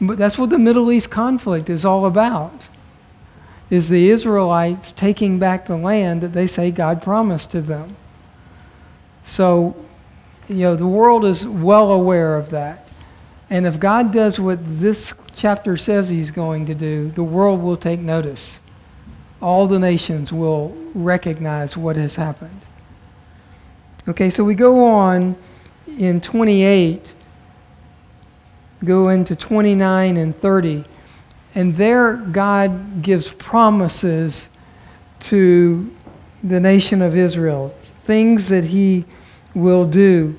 But 0.01 0.17
that's 0.17 0.37
what 0.37 0.49
the 0.49 0.59
Middle 0.59 0.91
East 0.91 1.09
conflict 1.09 1.69
is 1.69 1.85
all 1.85 2.05
about. 2.05 2.67
Is 3.69 3.89
the 3.89 4.09
Israelites 4.09 4.91
taking 4.91 5.39
back 5.39 5.65
the 5.65 5.77
land 5.77 6.21
that 6.21 6.33
they 6.33 6.47
say 6.47 6.71
God 6.71 7.01
promised 7.01 7.51
to 7.51 7.61
them. 7.61 7.95
So, 9.23 9.75
you 10.49 10.57
know, 10.57 10.75
the 10.75 10.87
world 10.87 11.25
is 11.25 11.47
well 11.47 11.91
aware 11.91 12.35
of 12.35 12.49
that. 12.49 12.97
And 13.49 13.65
if 13.65 13.79
God 13.79 14.11
does 14.11 14.39
what 14.39 14.59
this 14.63 15.13
chapter 15.35 15.77
says 15.77 16.09
he's 16.09 16.31
going 16.31 16.65
to 16.65 16.75
do, 16.75 17.09
the 17.11 17.23
world 17.23 17.61
will 17.61 17.77
take 17.77 17.99
notice. 17.99 18.59
All 19.41 19.67
the 19.67 19.79
nations 19.79 20.31
will 20.33 20.75
recognize 20.93 21.77
what 21.77 21.95
has 21.95 22.15
happened. 22.15 22.65
Okay, 24.07 24.29
so 24.29 24.43
we 24.43 24.55
go 24.55 24.83
on 24.83 25.35
in 25.97 26.21
28, 26.21 27.13
go 28.83 29.09
into 29.09 29.35
29 29.35 30.17
and 30.17 30.35
30, 30.35 30.83
and 31.55 31.75
there 31.75 32.13
God 32.13 33.01
gives 33.01 33.31
promises 33.33 34.49
to 35.21 35.95
the 36.43 36.59
nation 36.59 37.01
of 37.01 37.15
Israel, 37.15 37.69
things 38.03 38.49
that 38.49 38.65
he 38.65 39.05
will 39.53 39.85
do. 39.85 40.37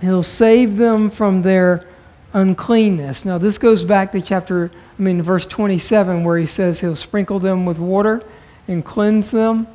He'll 0.00 0.22
save 0.22 0.76
them 0.76 1.10
from 1.10 1.42
their 1.42 1.86
uncleanness. 2.32 3.24
Now, 3.24 3.38
this 3.38 3.58
goes 3.58 3.84
back 3.84 4.12
to 4.12 4.20
chapter, 4.20 4.70
I 4.98 5.02
mean, 5.02 5.22
verse 5.22 5.46
27, 5.46 6.24
where 6.24 6.36
he 6.36 6.46
says 6.46 6.80
he'll 6.80 6.96
sprinkle 6.96 7.38
them 7.38 7.64
with 7.64 7.78
water 7.78 8.22
and 8.68 8.84
cleanse 8.84 9.30
them. 9.30 9.66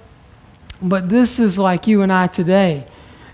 But 0.82 1.10
this 1.10 1.40
is 1.40 1.58
like 1.58 1.88
you 1.88 2.02
and 2.02 2.12
I 2.12 2.28
today. 2.28 2.86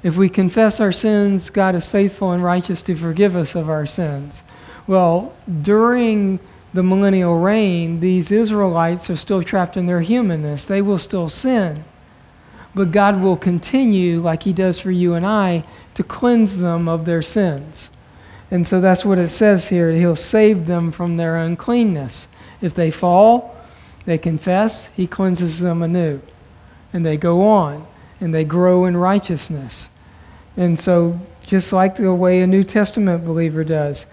If 0.03 0.15
we 0.15 0.29
confess 0.29 0.79
our 0.79 0.91
sins, 0.91 1.49
God 1.49 1.75
is 1.75 1.85
faithful 1.85 2.31
and 2.31 2.43
righteous 2.43 2.81
to 2.83 2.95
forgive 2.95 3.35
us 3.35 3.55
of 3.55 3.69
our 3.69 3.85
sins. 3.85 4.43
Well, 4.85 5.35
during 5.61 6.39
the 6.73 6.83
millennial 6.83 7.39
reign, 7.39 7.99
these 7.99 8.31
Israelites 8.31 9.09
are 9.09 9.15
still 9.15 9.43
trapped 9.43 9.75
in 9.75 9.87
their 9.87 10.01
humanness. 10.01 10.65
They 10.65 10.81
will 10.81 10.99
still 10.99 11.29
sin. 11.29 11.83
But 12.75 12.91
God 12.91 13.21
will 13.21 13.37
continue, 13.37 14.21
like 14.21 14.43
He 14.43 14.53
does 14.53 14.79
for 14.79 14.91
you 14.91 15.15
and 15.15 15.25
I, 15.25 15.63
to 15.95 16.03
cleanse 16.03 16.59
them 16.59 16.87
of 16.87 17.05
their 17.05 17.23
sins. 17.23 17.89
And 18.51 18.67
so 18.67 18.79
that's 18.79 19.03
what 19.03 19.17
it 19.17 19.29
says 19.29 19.69
here. 19.69 19.91
He'll 19.91 20.15
save 20.15 20.67
them 20.67 20.91
from 20.91 21.17
their 21.17 21.37
uncleanness. 21.37 22.27
If 22.61 22.75
they 22.75 22.91
fall, 22.91 23.57
they 24.05 24.19
confess, 24.19 24.87
He 24.89 25.07
cleanses 25.07 25.59
them 25.59 25.81
anew. 25.81 26.21
And 26.93 27.05
they 27.05 27.17
go 27.17 27.41
on 27.41 27.87
and 28.19 28.33
they 28.33 28.43
grow 28.43 28.85
in 28.85 28.97
righteousness. 28.97 29.89
And 30.55 30.79
so, 30.79 31.19
just 31.45 31.71
like 31.71 31.95
the 31.95 32.13
way 32.13 32.41
a 32.41 32.47
New 32.47 32.63
Testament 32.63 33.25
believer 33.25 33.63
does. 33.63 34.07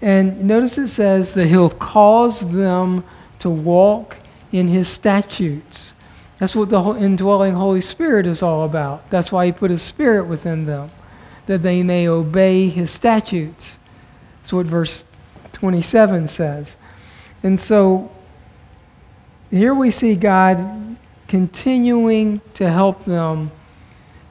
And 0.00 0.44
notice 0.44 0.78
it 0.78 0.88
says 0.88 1.32
that 1.32 1.48
He'll 1.48 1.70
cause 1.70 2.52
them 2.52 3.04
to 3.40 3.50
walk 3.50 4.18
in 4.52 4.68
His 4.68 4.88
statutes. 4.88 5.94
That's 6.38 6.54
what 6.54 6.70
the 6.70 6.80
indwelling 6.94 7.54
Holy 7.54 7.80
Spirit 7.80 8.26
is 8.26 8.42
all 8.42 8.64
about. 8.64 9.10
That's 9.10 9.32
why 9.32 9.46
He 9.46 9.52
put 9.52 9.70
His 9.70 9.82
Spirit 9.82 10.26
within 10.26 10.66
them 10.66 10.90
that 11.48 11.62
they 11.62 11.82
may 11.82 12.06
obey 12.06 12.68
his 12.68 12.90
statutes. 12.90 13.78
That's 14.36 14.52
what 14.52 14.66
verse 14.66 15.02
27 15.52 16.28
says. 16.28 16.76
And 17.42 17.58
so 17.58 18.12
here 19.50 19.74
we 19.74 19.90
see 19.90 20.14
God 20.14 20.58
continuing 21.28 22.40
to 22.54 22.70
help 22.70 23.04
them 23.04 23.50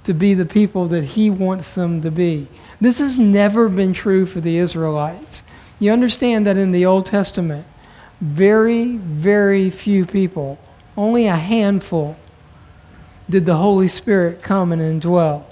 to 0.03 0.13
be 0.13 0.33
the 0.33 0.45
people 0.45 0.87
that 0.87 1.03
he 1.03 1.29
wants 1.29 1.73
them 1.73 2.01
to 2.01 2.11
be. 2.11 2.47
This 2.81 2.99
has 2.99 3.17
never 3.17 3.69
been 3.69 3.93
true 3.93 4.25
for 4.25 4.41
the 4.41 4.57
Israelites. 4.57 5.43
You 5.79 5.91
understand 5.91 6.45
that 6.47 6.57
in 6.57 6.71
the 6.71 6.85
Old 6.85 7.05
Testament, 7.05 7.65
very, 8.19 8.97
very 8.97 9.69
few 9.69 10.05
people, 10.05 10.59
only 10.95 11.27
a 11.27 11.35
handful, 11.35 12.17
did 13.29 13.45
the 13.45 13.57
Holy 13.57 13.87
Spirit 13.87 14.41
come 14.41 14.71
and 14.71 14.81
indwell. 14.81 15.43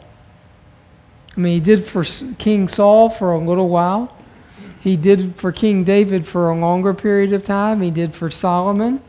I 1.36 1.40
mean, 1.40 1.54
he 1.54 1.60
did 1.60 1.84
for 1.84 2.04
King 2.38 2.68
Saul 2.68 3.10
for 3.10 3.34
a 3.34 3.40
little 3.40 3.70
while. 3.70 4.16
He 4.80 4.96
did 4.96 5.36
for 5.36 5.52
King 5.52 5.84
David 5.84 6.26
for 6.26 6.50
a 6.50 6.58
longer 6.58 6.94
period 6.94 7.34
of 7.34 7.44
time. 7.44 7.82
He 7.82 7.92
did 7.92 8.14
for 8.14 8.32
Solomon. 8.32 9.02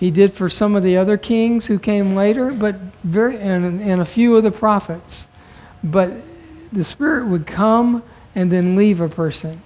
He 0.00 0.10
did 0.10 0.32
for 0.32 0.48
some 0.48 0.74
of 0.74 0.82
the 0.82 0.96
other 0.96 1.16
kings 1.16 1.66
who 1.66 1.78
came 1.78 2.16
later, 2.16 2.50
but 2.50 2.74
very 3.04 3.38
and, 3.38 3.80
and 3.80 4.00
a 4.00 4.04
few 4.04 4.36
of 4.36 4.42
the 4.42 4.50
prophets. 4.50 5.28
But 5.84 6.10
the 6.72 6.82
Spirit 6.82 7.26
would 7.26 7.46
come 7.46 8.02
and 8.34 8.50
then 8.50 8.74
leave 8.74 9.00
a 9.00 9.08
person. 9.08 9.62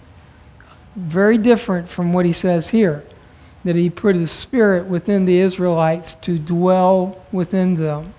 Very 0.97 1.39
different 1.39 1.89
from 1.89 2.13
what 2.13 2.27
he 2.27 2.33
says 2.33 2.71
here, 2.71 3.05
that 3.65 3.77
he 3.77 3.89
put 3.89 4.17
his 4.17 4.31
Spirit 4.31 4.87
within 4.87 5.25
the 5.25 5.39
Israelites 5.39 6.15
to 6.15 6.39
dwell 6.39 7.25
within 7.33 7.77
them 7.77 8.13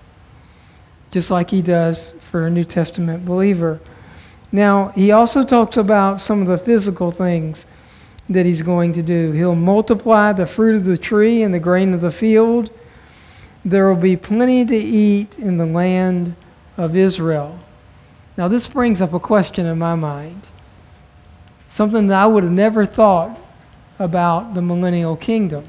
just 1.16 1.30
like 1.30 1.50
he 1.50 1.62
does 1.62 2.12
for 2.20 2.46
a 2.46 2.50
New 2.50 2.62
Testament 2.62 3.24
believer. 3.24 3.80
Now, 4.52 4.88
he 4.88 5.12
also 5.12 5.44
talks 5.44 5.78
about 5.78 6.20
some 6.20 6.42
of 6.42 6.46
the 6.46 6.58
physical 6.58 7.10
things 7.10 7.64
that 8.28 8.46
he's 8.46 8.62
going 8.62 8.92
to 8.94 9.02
do. 9.02 9.32
He'll 9.32 9.54
multiply 9.54 10.32
the 10.32 10.46
fruit 10.46 10.76
of 10.76 10.84
the 10.84 10.98
tree 10.98 11.42
and 11.42 11.54
the 11.54 11.60
grain 11.60 11.94
of 11.94 12.00
the 12.00 12.10
field. 12.10 12.70
There 13.64 13.88
will 13.88 14.00
be 14.00 14.16
plenty 14.16 14.64
to 14.64 14.76
eat 14.76 15.38
in 15.38 15.58
the 15.58 15.66
land 15.66 16.34
of 16.76 16.96
Israel. 16.96 17.58
Now, 18.36 18.48
this 18.48 18.66
brings 18.66 19.00
up 19.00 19.12
a 19.12 19.20
question 19.20 19.66
in 19.66 19.78
my 19.78 19.94
mind. 19.94 20.48
Something 21.70 22.08
that 22.08 22.22
I 22.22 22.26
would 22.26 22.42
have 22.42 22.52
never 22.52 22.84
thought 22.84 23.38
about 23.98 24.54
the 24.54 24.62
millennial 24.62 25.16
kingdom. 25.16 25.68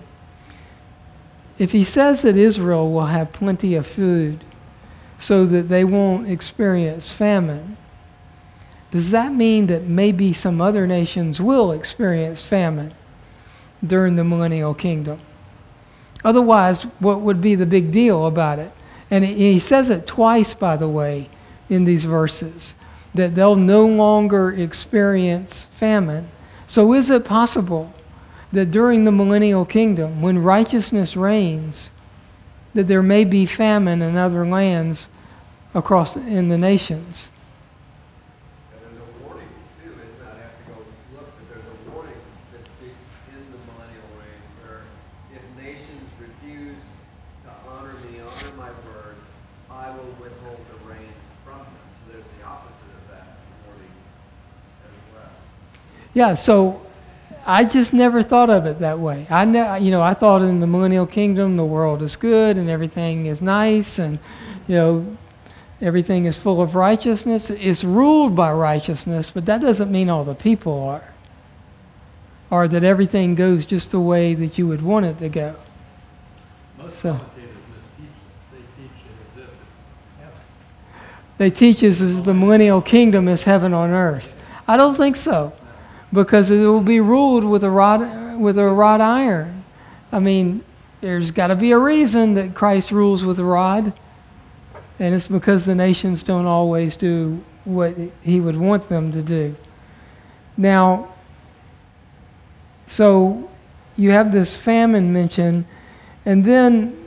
If 1.58 1.72
he 1.72 1.84
says 1.84 2.22
that 2.22 2.36
Israel 2.36 2.91
will 2.91 3.08
have 3.08 3.32
plenty 3.32 3.76
of 3.76 3.88
food, 3.88 4.43
so 5.20 5.46
that 5.46 5.63
they 5.63 5.84
won't 5.84 6.30
experience 6.30 7.12
famine. 7.12 7.78
Does 8.91 9.12
that 9.12 9.34
mean 9.34 9.67
that 9.67 9.84
maybe 9.84 10.34
some 10.34 10.62
other 10.62 10.88
nations 10.88 11.41
will 11.41 11.71
experience 11.71 12.41
famine 12.41 12.93
during 13.86 14.15
the 14.15 14.23
millennial 14.23 14.73
kingdom? 14.73 15.19
Otherwise, 16.23 16.84
what 17.00 17.21
would 17.21 17.41
be 17.41 17.56
the 17.56 17.65
big 17.65 17.91
deal 17.91 18.26
about 18.26 18.60
it? 18.60 18.71
And 19.12 19.23
he 19.23 19.60
says 19.60 19.89
it 19.89 20.08
twice, 20.08 20.54
by 20.54 20.78
the 20.78 20.89
way, 20.89 21.30
in 21.69 21.86
these 21.86 22.04
verses, 22.04 22.76
that 23.13 23.36
they'll 23.36 23.56
no 23.56 23.86
longer 23.86 24.52
experience 24.52 25.65
famine. 25.65 26.30
So, 26.65 26.93
is 26.93 27.10
it 27.10 27.23
possible 27.23 27.93
that 28.52 28.71
during 28.71 29.06
the 29.06 29.12
millennial 29.12 29.65
kingdom, 29.65 30.21
when 30.21 30.39
righteousness 30.39 31.15
reigns, 31.15 31.91
that 32.73 32.88
there 32.88 33.04
may 33.04 33.26
be 33.26 33.45
famine 33.45 34.02
in 34.02 34.15
other 34.15 34.45
lands 34.45 35.10
across 35.73 36.15
in 36.15 36.50
the 36.50 36.58
nations. 36.58 37.32
And 38.71 38.82
there's 38.82 39.02
a 39.02 39.26
warning 39.26 39.50
too, 39.82 39.91
isn't 39.91 40.19
that? 40.19 40.36
I 40.36 40.41
have 40.45 40.58
to 40.65 40.71
go 40.71 40.78
look, 41.13 41.26
but 41.38 41.50
there's 41.50 41.65
a 41.65 41.89
warning 41.89 42.21
that 42.54 42.63
speaks 42.65 43.04
in 43.34 43.41
the 43.52 43.60
millennial 43.65 44.10
reign 44.15 44.41
where 44.62 44.82
if 45.34 45.43
nations 45.58 46.08
refuse 46.21 46.82
to 47.45 47.52
honor 47.67 47.93
me, 48.06 48.21
honor 48.21 48.54
my 48.56 48.69
word, 48.86 49.17
I 49.69 49.89
will 49.91 50.13
withhold 50.21 50.62
the 50.69 50.78
rain 50.88 51.13
from 51.43 51.60
them. 51.60 51.86
So 51.97 52.13
there's 52.13 52.30
the 52.39 52.45
opposite 52.45 52.93
of 52.93 53.10
that 53.10 53.41
warning 53.65 53.91
as 54.86 54.93
well. 55.13 55.34
Yeah, 56.17 56.34
so 56.34 56.82
I 57.45 57.63
just 57.63 57.93
never 57.93 58.23
thought 58.23 58.49
of 58.49 58.65
it 58.65 58.80
that 58.80 58.97
way. 58.97 59.27
I 59.30 59.45
ne- 59.45 59.82
you 59.82 59.91
know, 59.91 60.01
I 60.01 60.15
thought 60.15 60.41
in 60.41 60.62
the 60.62 60.65
millennial 60.65 61.06
kingdom 61.06 61.58
the 61.58 61.63
world 61.63 62.01
is 62.01 62.15
good 62.15 62.58
and 62.58 62.71
everything 62.71 63.27
is 63.27 63.39
nice 63.39 63.99
and 63.99 64.17
you 64.67 64.75
know 64.75 65.17
everything 65.80 66.25
is 66.25 66.36
full 66.36 66.60
of 66.60 66.73
righteousness. 66.73 67.51
It's 67.51 67.84
ruled 67.84 68.36
by 68.36 68.51
righteousness, 68.51 69.30
but 69.30 69.45
that 69.45 69.62
doesn't 69.62 69.91
mean 69.91 70.10
all 70.10 70.23
the 70.23 70.34
people 70.34 70.82
are. 70.86 71.13
Or 72.49 72.67
that 72.67 72.84
everything 72.84 73.36
goes 73.36 73.63
just 73.67 73.91
the 73.91 73.99
way 73.99 74.34
that 74.34 74.58
you 74.58 74.65
would 74.65 74.82
want 74.82 75.06
it 75.06 75.19
to 75.19 75.30
go. 75.30 75.53
Most 76.80 76.95
So- 76.95 77.12
commentators 77.12 77.58
misteach 77.69 78.10
this. 78.49 78.58
They 78.58 78.82
teach 78.82 78.91
it 79.06 79.38
as 79.38 79.43
if 79.43 79.49
it's 79.49 80.19
heaven. 80.19 80.34
They 81.38 81.51
teach 81.51 81.84
us 81.84 82.01
as 82.01 82.23
the 82.23 82.34
millennial 82.34 82.82
kingdom 82.82 83.27
is 83.27 83.43
heaven 83.43 83.71
on 83.71 83.91
earth. 83.91 84.34
I 84.67 84.77
don't 84.77 84.95
think 84.95 85.15
so. 85.15 85.53
Because 86.12 86.50
it 86.50 86.60
will 86.60 86.82
be 86.82 87.00
ruled 87.00 87.43
with 87.43 87.63
a 87.63 87.70
rod 87.70 88.38
with 88.39 88.58
a 88.58 88.65
rod 88.65 89.02
iron. 89.02 89.63
I 90.12 90.20
mean, 90.20 90.63
there's 91.02 91.32
got 91.32 91.48
to 91.48 91.56
be 91.56 91.72
a 91.72 91.78
reason 91.78 92.36
that 92.36 92.54
Christ 92.54 92.91
rules 92.91 93.24
with 93.24 93.39
a 93.39 93.43
rod. 93.43 93.93
And 95.00 95.13
it's 95.13 95.28
because 95.28 95.65
the 95.65 95.76
nations 95.76 96.24
don't 96.24 96.46
always 96.46 96.96
do 96.96 97.43
what 97.65 97.96
he 98.24 98.39
would 98.39 98.58
want 98.58 98.89
them 98.89 99.12
to 99.12 99.22
do. 99.22 99.56
Now, 100.56 101.13
so 102.88 103.50
you 103.96 104.12
have 104.12 104.32
this 104.32 104.56
famine 104.56 105.12
mentioned, 105.12 105.65
and 106.26 106.46
then 106.46 106.98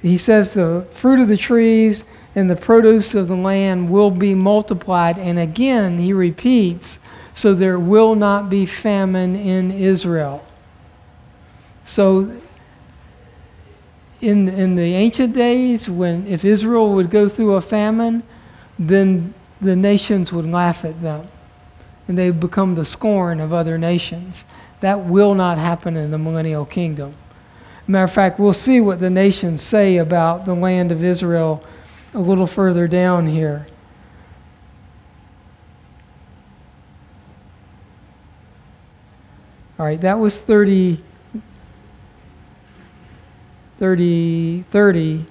he 0.00 0.18
says 0.18 0.50
the 0.50 0.86
fruit 0.90 1.18
of 1.18 1.28
the 1.28 1.36
trees 1.36 2.04
and 2.34 2.50
the 2.50 2.56
produce 2.56 3.14
of 3.14 3.28
the 3.28 3.36
land 3.36 3.90
will 3.90 4.10
be 4.10 4.34
multiplied. 4.34 5.18
And 5.18 5.38
again, 5.38 5.98
he 5.98 6.12
repeats, 6.12 7.00
so 7.34 7.54
there 7.54 7.78
will 7.78 8.14
not 8.14 8.50
be 8.50 8.66
famine 8.66 9.36
in 9.36 9.70
Israel. 9.70 10.46
So 11.84 12.40
in, 14.20 14.48
in 14.48 14.76
the 14.76 14.94
ancient 14.94 15.34
days, 15.34 15.88
when 15.88 16.26
if 16.26 16.44
Israel 16.44 16.94
would 16.94 17.10
go 17.10 17.28
through 17.28 17.54
a 17.54 17.60
famine, 17.60 18.22
then 18.78 19.34
the 19.60 19.76
nations 19.76 20.32
would 20.32 20.46
laugh 20.46 20.84
at 20.84 21.00
them. 21.00 21.26
And 22.06 22.18
they 22.18 22.30
would 22.30 22.40
become 22.40 22.74
the 22.74 22.84
scorn 22.84 23.40
of 23.40 23.52
other 23.52 23.78
nations. 23.78 24.44
That 24.80 25.00
will 25.00 25.34
not 25.34 25.58
happen 25.58 25.96
in 25.96 26.10
the 26.10 26.18
millennial 26.18 26.64
kingdom. 26.64 27.14
Matter 27.86 28.04
of 28.04 28.12
fact, 28.12 28.38
we'll 28.38 28.52
see 28.52 28.80
what 28.80 29.00
the 29.00 29.10
nations 29.10 29.60
say 29.60 29.96
about 29.96 30.44
the 30.44 30.54
land 30.54 30.92
of 30.92 31.02
Israel 31.02 31.64
a 32.14 32.20
little 32.20 32.46
further 32.46 32.86
down 32.86 33.26
here. 33.26 33.66
All 39.82 39.88
right, 39.88 40.00
that 40.02 40.20
was 40.20 40.38
30, 40.38 41.02
30, 43.78 44.62
30. 44.70 45.26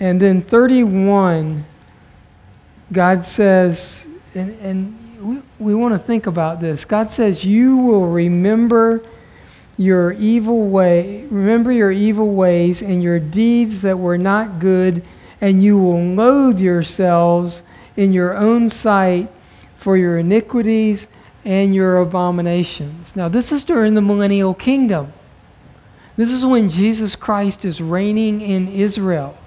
And 0.00 0.18
then 0.18 0.40
31, 0.40 1.66
God 2.90 3.26
says, 3.26 4.08
and, 4.34 4.58
and 4.62 5.20
we, 5.20 5.42
we 5.58 5.74
want 5.74 5.92
to 5.92 5.98
think 5.98 6.26
about 6.26 6.62
this. 6.62 6.86
God 6.86 7.10
says, 7.10 7.44
You 7.44 7.76
will 7.76 8.06
remember 8.06 9.04
your 9.76 10.12
evil 10.12 10.66
way, 10.66 11.26
remember 11.26 11.70
your 11.70 11.92
evil 11.92 12.32
ways 12.32 12.80
and 12.80 13.02
your 13.02 13.20
deeds 13.20 13.82
that 13.82 13.98
were 13.98 14.16
not 14.16 14.58
good, 14.58 15.04
and 15.42 15.62
you 15.62 15.78
will 15.78 16.02
loathe 16.02 16.58
yourselves 16.58 17.62
in 17.94 18.14
your 18.14 18.34
own 18.34 18.70
sight 18.70 19.28
for 19.76 19.98
your 19.98 20.16
iniquities 20.16 21.08
and 21.48 21.74
your 21.74 21.96
abominations. 21.96 23.16
Now, 23.16 23.30
this 23.30 23.50
is 23.50 23.64
during 23.64 23.94
the 23.94 24.02
millennial 24.02 24.52
kingdom. 24.52 25.14
This 26.14 26.30
is 26.30 26.44
when 26.44 26.68
Jesus 26.68 27.16
Christ 27.16 27.64
is 27.64 27.80
reigning 27.80 28.42
in 28.42 28.68
Israel. 28.68 29.38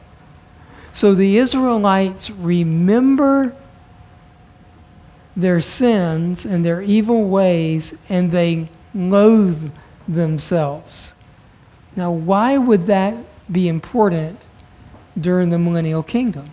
So 0.93 1.13
the 1.13 1.37
Israelites 1.37 2.31
remember 2.31 3.55
their 5.35 5.61
sins 5.61 6.43
and 6.43 6.65
their 6.65 6.81
evil 6.81 7.29
ways, 7.29 7.93
and 8.09 8.31
they 8.31 8.67
loathe 8.95 9.71
themselves. 10.07 11.13
Now, 11.95 12.11
why 12.11 12.57
would 12.57 12.87
that 12.87 13.15
be 13.51 13.67
important 13.67 14.39
during 15.19 15.51
the 15.51 15.59
millennial 15.59 16.01
kingdom? 16.01 16.49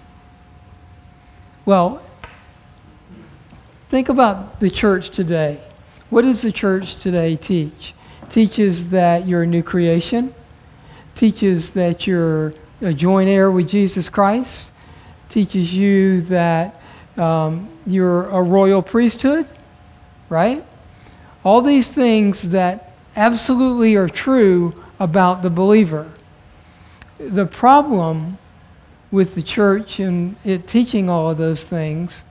Well, 1.65 2.03
think 3.89 4.09
about 4.09 4.61
the 4.61 4.71
church 4.71 5.11
today. 5.11 5.61
What 6.11 6.23
does 6.23 6.43
the 6.43 6.53
church 6.53 6.97
today 6.97 7.37
teach? 7.37 7.95
teaches 8.29 8.91
that 8.91 9.27
you're 9.27 9.43
a 9.43 9.47
new 9.47 9.63
creation, 9.63 10.35
teaches 11.15 11.71
that 11.71 12.07
you're 12.07 12.53
a 12.81 12.93
joint 12.93 13.29
heir 13.29 13.51
with 13.51 13.69
Jesus 13.69 14.09
Christ, 14.09 14.73
teaches 15.29 15.75
you 15.75 16.23
that 16.23 16.81
um, 17.17 17.69
you're 17.87 18.29
a 18.29 18.43
royal 18.43 18.83
priesthood, 18.83 19.47
right? 20.29 20.65
All 21.45 21.63
these 21.63 21.89
things 21.89 22.51
that 22.51 22.93
absolutely 23.17 23.97
are 23.97 24.09
true 24.09 24.85
about 25.01 25.43
the 25.43 25.51
believer. 25.51 26.11
The 27.19 27.47
problem 27.47 28.39
with 29.11 29.35
the 29.35 29.43
church 29.43 29.99
and 29.99 30.37
it 30.45 30.67
teaching 30.67 31.09
all 31.09 31.31
of 31.31 31.39
those 31.39 31.65
things 31.65 32.25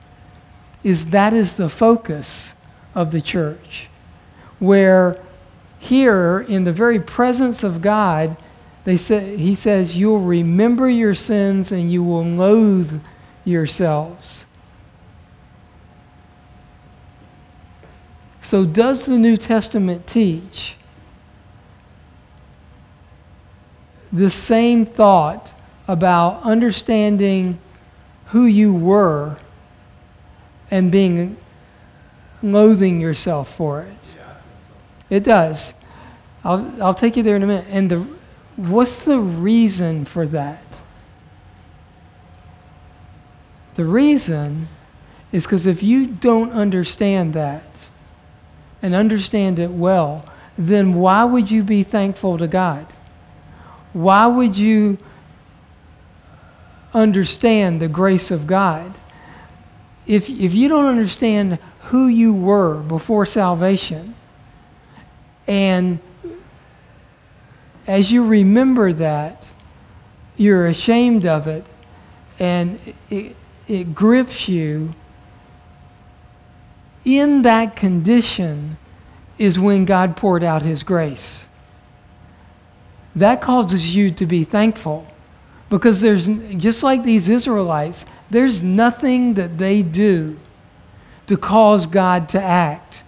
is 0.82 1.10
that 1.10 1.32
is 1.32 1.54
the 1.54 1.68
focus 1.68 2.54
of 2.94 3.10
the 3.10 3.20
church. 3.20 3.88
Where 4.58 5.20
here, 5.78 6.40
in 6.48 6.64
the 6.64 6.72
very 6.72 6.98
presence 6.98 7.62
of 7.62 7.80
God, 7.80 8.36
they 8.84 8.96
say, 8.96 9.36
he 9.36 9.54
says, 9.54 9.96
You'll 9.96 10.20
remember 10.20 10.88
your 10.88 11.14
sins 11.14 11.72
and 11.72 11.90
you 11.92 12.02
will 12.02 12.24
loathe 12.24 13.00
yourselves. 13.44 14.46
So, 18.40 18.64
does 18.64 19.04
the 19.04 19.18
New 19.18 19.36
Testament 19.36 20.06
teach 20.06 20.74
the 24.10 24.30
same 24.30 24.86
thought 24.86 25.52
about 25.86 26.42
understanding 26.42 27.58
who 28.26 28.46
you 28.46 28.72
were 28.72 29.36
and 30.70 30.90
being 30.92 31.36
loathing 32.42 33.00
yourself 33.00 33.54
for 33.54 33.82
it. 33.82 34.14
It 35.10 35.24
does. 35.24 35.74
I'll, 36.44 36.82
I'll 36.82 36.94
take 36.94 37.16
you 37.16 37.22
there 37.22 37.36
in 37.36 37.42
a 37.42 37.46
minute. 37.46 37.66
And 37.68 37.90
the, 37.90 38.06
what's 38.56 38.98
the 38.98 39.18
reason 39.18 40.04
for 40.04 40.26
that? 40.26 40.80
The 43.74 43.84
reason 43.84 44.68
is 45.32 45.46
because 45.46 45.66
if 45.66 45.82
you 45.82 46.06
don't 46.06 46.52
understand 46.52 47.34
that 47.34 47.88
and 48.82 48.94
understand 48.94 49.58
it 49.58 49.70
well, 49.70 50.28
then 50.56 50.94
why 50.94 51.24
would 51.24 51.50
you 51.50 51.62
be 51.62 51.82
thankful 51.82 52.38
to 52.38 52.48
God? 52.48 52.86
why 53.92 54.26
would 54.26 54.56
you 54.56 54.98
understand 56.94 57.80
the 57.80 57.88
grace 57.88 58.30
of 58.30 58.46
God? 58.46 58.94
If, 60.08 60.30
if 60.30 60.54
you 60.54 60.68
don't 60.68 60.86
understand 60.86 61.58
who 61.82 62.08
you 62.08 62.34
were 62.34 62.80
before 62.80 63.26
salvation, 63.26 64.14
and 65.46 66.00
as 67.86 68.10
you 68.10 68.26
remember 68.26 68.92
that, 68.94 69.48
you're 70.36 70.66
ashamed 70.66 71.26
of 71.26 71.46
it, 71.46 71.66
and 72.38 72.80
it, 73.10 73.36
it 73.66 73.94
grips 73.94 74.48
you, 74.48 74.94
in 77.04 77.42
that 77.42 77.76
condition 77.76 78.78
is 79.38 79.58
when 79.58 79.84
God 79.84 80.16
poured 80.16 80.42
out 80.42 80.62
His 80.62 80.82
grace. 80.82 81.48
That 83.14 83.40
causes 83.40 83.94
you 83.94 84.10
to 84.12 84.26
be 84.26 84.44
thankful 84.44 85.06
because 85.70 86.00
there's 86.00 86.26
just 86.56 86.82
like 86.82 87.02
these 87.02 87.28
Israelites, 87.28 88.04
there's 88.30 88.62
nothing 88.62 89.34
that 89.34 89.58
they 89.58 89.82
do 89.82 90.38
to 91.26 91.36
cause 91.36 91.86
God 91.86 92.28
to 92.30 92.42
act. 92.42 93.02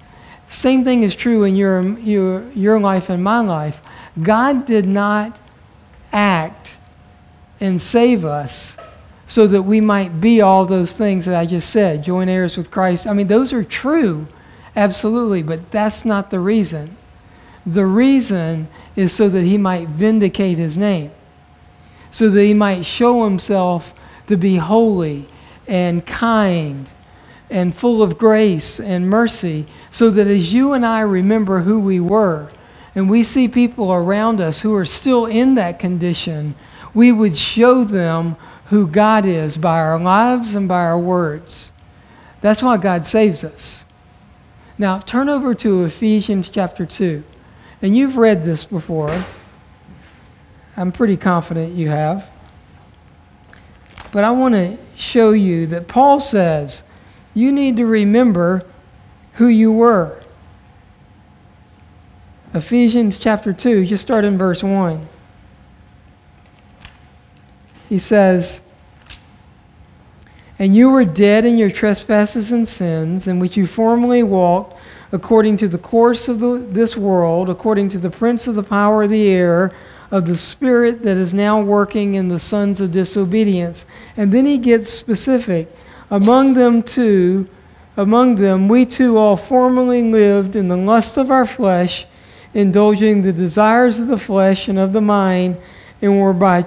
Same 0.49 0.85
thing 0.85 1.03
is 1.03 1.15
true 1.15 1.45
in 1.45 1.57
your, 1.57 1.99
your, 1.99 2.51
your 2.53 2.81
life 2.81 3.09
and 3.09 3.23
my 3.23 3.41
life. 3.41 3.81
God 4.23 4.67
did 4.67 4.87
not 4.87 5.39
act 6.13 6.79
and 7.61 7.81
save 7.81 8.25
us 8.25 8.77
so 9.27 9.47
that 9.47 9.63
we 9.63 9.81
might 9.81 10.21
be 10.21 10.41
all 10.41 10.67
those 10.67 10.93
things 10.93 11.25
that 11.27 11.39
I 11.39 11.47
just 11.47 11.71
said, 11.71 12.03
join 12.03 12.29
heirs 12.29 12.57
with 12.57 12.71
Christ. 12.71 13.07
I 13.07 13.13
mean, 13.13 13.29
those 13.29 13.53
are 13.53 13.63
true, 13.63 14.27
absolutely, 14.75 15.43
but 15.43 15.71
that's 15.71 16.05
not 16.05 16.31
the 16.31 16.41
reason. 16.41 16.97
The 17.65 17.87
reason 17.87 18.67
is 18.97 19.13
so 19.13 19.29
that 19.29 19.45
he 19.45 19.57
might 19.57 19.89
vindicate 19.89 20.59
his 20.59 20.77
name, 20.77 21.13
so 22.11 22.29
that 22.29 22.43
he 22.43 22.55
might 22.55 22.85
show 22.85 23.23
himself 23.23 23.95
to 24.31 24.37
be 24.37 24.57
holy 24.57 25.27
and 25.69 26.07
kind 26.07 26.89
and 27.51 27.75
full 27.75 28.03
of 28.03 28.17
grace 28.17 28.81
and 28.81 29.11
mercy, 29.11 29.67
so 29.91 30.09
that 30.11 30.29
as 30.29 30.53
you 30.53 30.73
and 30.73 30.87
I 30.87 31.01
remember 31.01 31.61
who 31.61 31.81
we 31.81 31.99
were, 31.99 32.49
and 32.95 33.11
we 33.11 33.25
see 33.25 33.49
people 33.49 33.93
around 33.93 34.41
us 34.41 34.61
who 34.61 34.75
are 34.75 34.85
still 34.85 35.27
in 35.27 35.57
that 35.57 35.79
condition, 35.81 36.55
we 36.95 37.11
would 37.11 37.37
show 37.37 37.83
them 37.83 38.37
who 38.67 38.87
God 38.87 39.25
is 39.25 39.57
by 39.57 39.81
our 39.81 39.99
lives 39.99 40.55
and 40.55 40.69
by 40.69 40.81
our 40.85 40.99
words. 40.99 41.73
That's 42.41 42.63
why 42.63 42.77
God 42.77 43.05
saves 43.05 43.43
us. 43.43 43.85
Now, 44.79 44.99
turn 44.99 45.29
over 45.29 45.55
to 45.57 45.85
Ephesians 45.85 46.49
chapter 46.49 46.87
2. 46.87 47.25
And 47.83 47.97
you've 47.97 48.17
read 48.17 48.45
this 48.45 48.63
before. 48.63 49.25
I'm 50.77 50.93
pretty 50.93 51.17
confident 51.17 51.75
you 51.75 51.89
have. 51.89 52.31
But 54.13 54.25
I 54.25 54.31
want 54.33 54.55
to 54.55 54.77
show 54.97 55.31
you 55.31 55.67
that 55.69 55.89
Paul 55.89 56.21
says 56.21 56.83
you 57.35 57.53
need 57.53 57.77
to 57.77 57.87
remember 57.87 58.65
who 59.35 59.47
you 59.47 59.73
were. 59.73 60.23
Ephesians 62.53 63.17
chapter 63.17 63.53
2, 63.53 63.87
just 63.87 64.03
start 64.03 64.25
in 64.25 64.37
verse 64.37 64.63
1. 64.63 65.09
He 67.89 68.01
says, 68.01 68.63
And 70.59 70.75
you 70.75 70.91
were 70.91 71.05
dead 71.05 71.45
in 71.45 71.59
your 71.59 71.71
trespasses 71.71 72.51
and 72.51 72.67
sins, 72.67 73.29
in 73.29 73.39
which 73.39 73.57
you 73.57 73.69
formerly 73.69 74.25
walked 74.25 74.77
according 75.13 75.57
to 75.59 75.69
the 75.69 75.79
course 75.79 76.29
of 76.29 76.41
the, 76.41 76.59
this 76.71 76.97
world, 76.97 77.49
according 77.49 77.89
to 77.91 77.99
the 77.99 78.11
prince 78.11 78.47
of 78.47 78.55
the 78.57 78.63
power 78.63 79.05
of 79.05 79.11
the 79.11 79.29
air, 79.29 79.73
of 80.11 80.27
the 80.27 80.37
spirit 80.37 81.03
that 81.03 81.17
is 81.17 81.33
now 81.33 81.61
working 81.61 82.15
in 82.15 82.29
the 82.29 82.41
sons 82.41 82.81
of 82.81 82.93
disobedience. 82.93 83.87
And 84.17 84.33
then 84.33 84.47
he 84.47 84.59
gets 84.59 84.91
specific. 84.91 85.75
Among 86.11 86.55
them 86.55 86.83
too, 86.83 87.49
among 87.97 88.37
them 88.37 88.69
we 88.69 88.85
too 88.87 89.17
all 89.17 89.37
formerly 89.37 90.11
lived 90.11 90.57
in 90.57 90.69
the 90.69 90.77
lust 90.77 91.17
of 91.17 91.31
our 91.31 91.47
flesh, 91.47 92.07
indulging 92.53 93.23
the 93.23 93.33
desires 93.33 94.01
of 94.01 94.09
the 94.09 94.19
flesh 94.19 94.67
and 94.67 94.79
of 94.79 94.93
the 94.93 95.01
mind, 95.01 95.57
and 96.03 96.21
were 96.21 96.33
by 96.33 96.67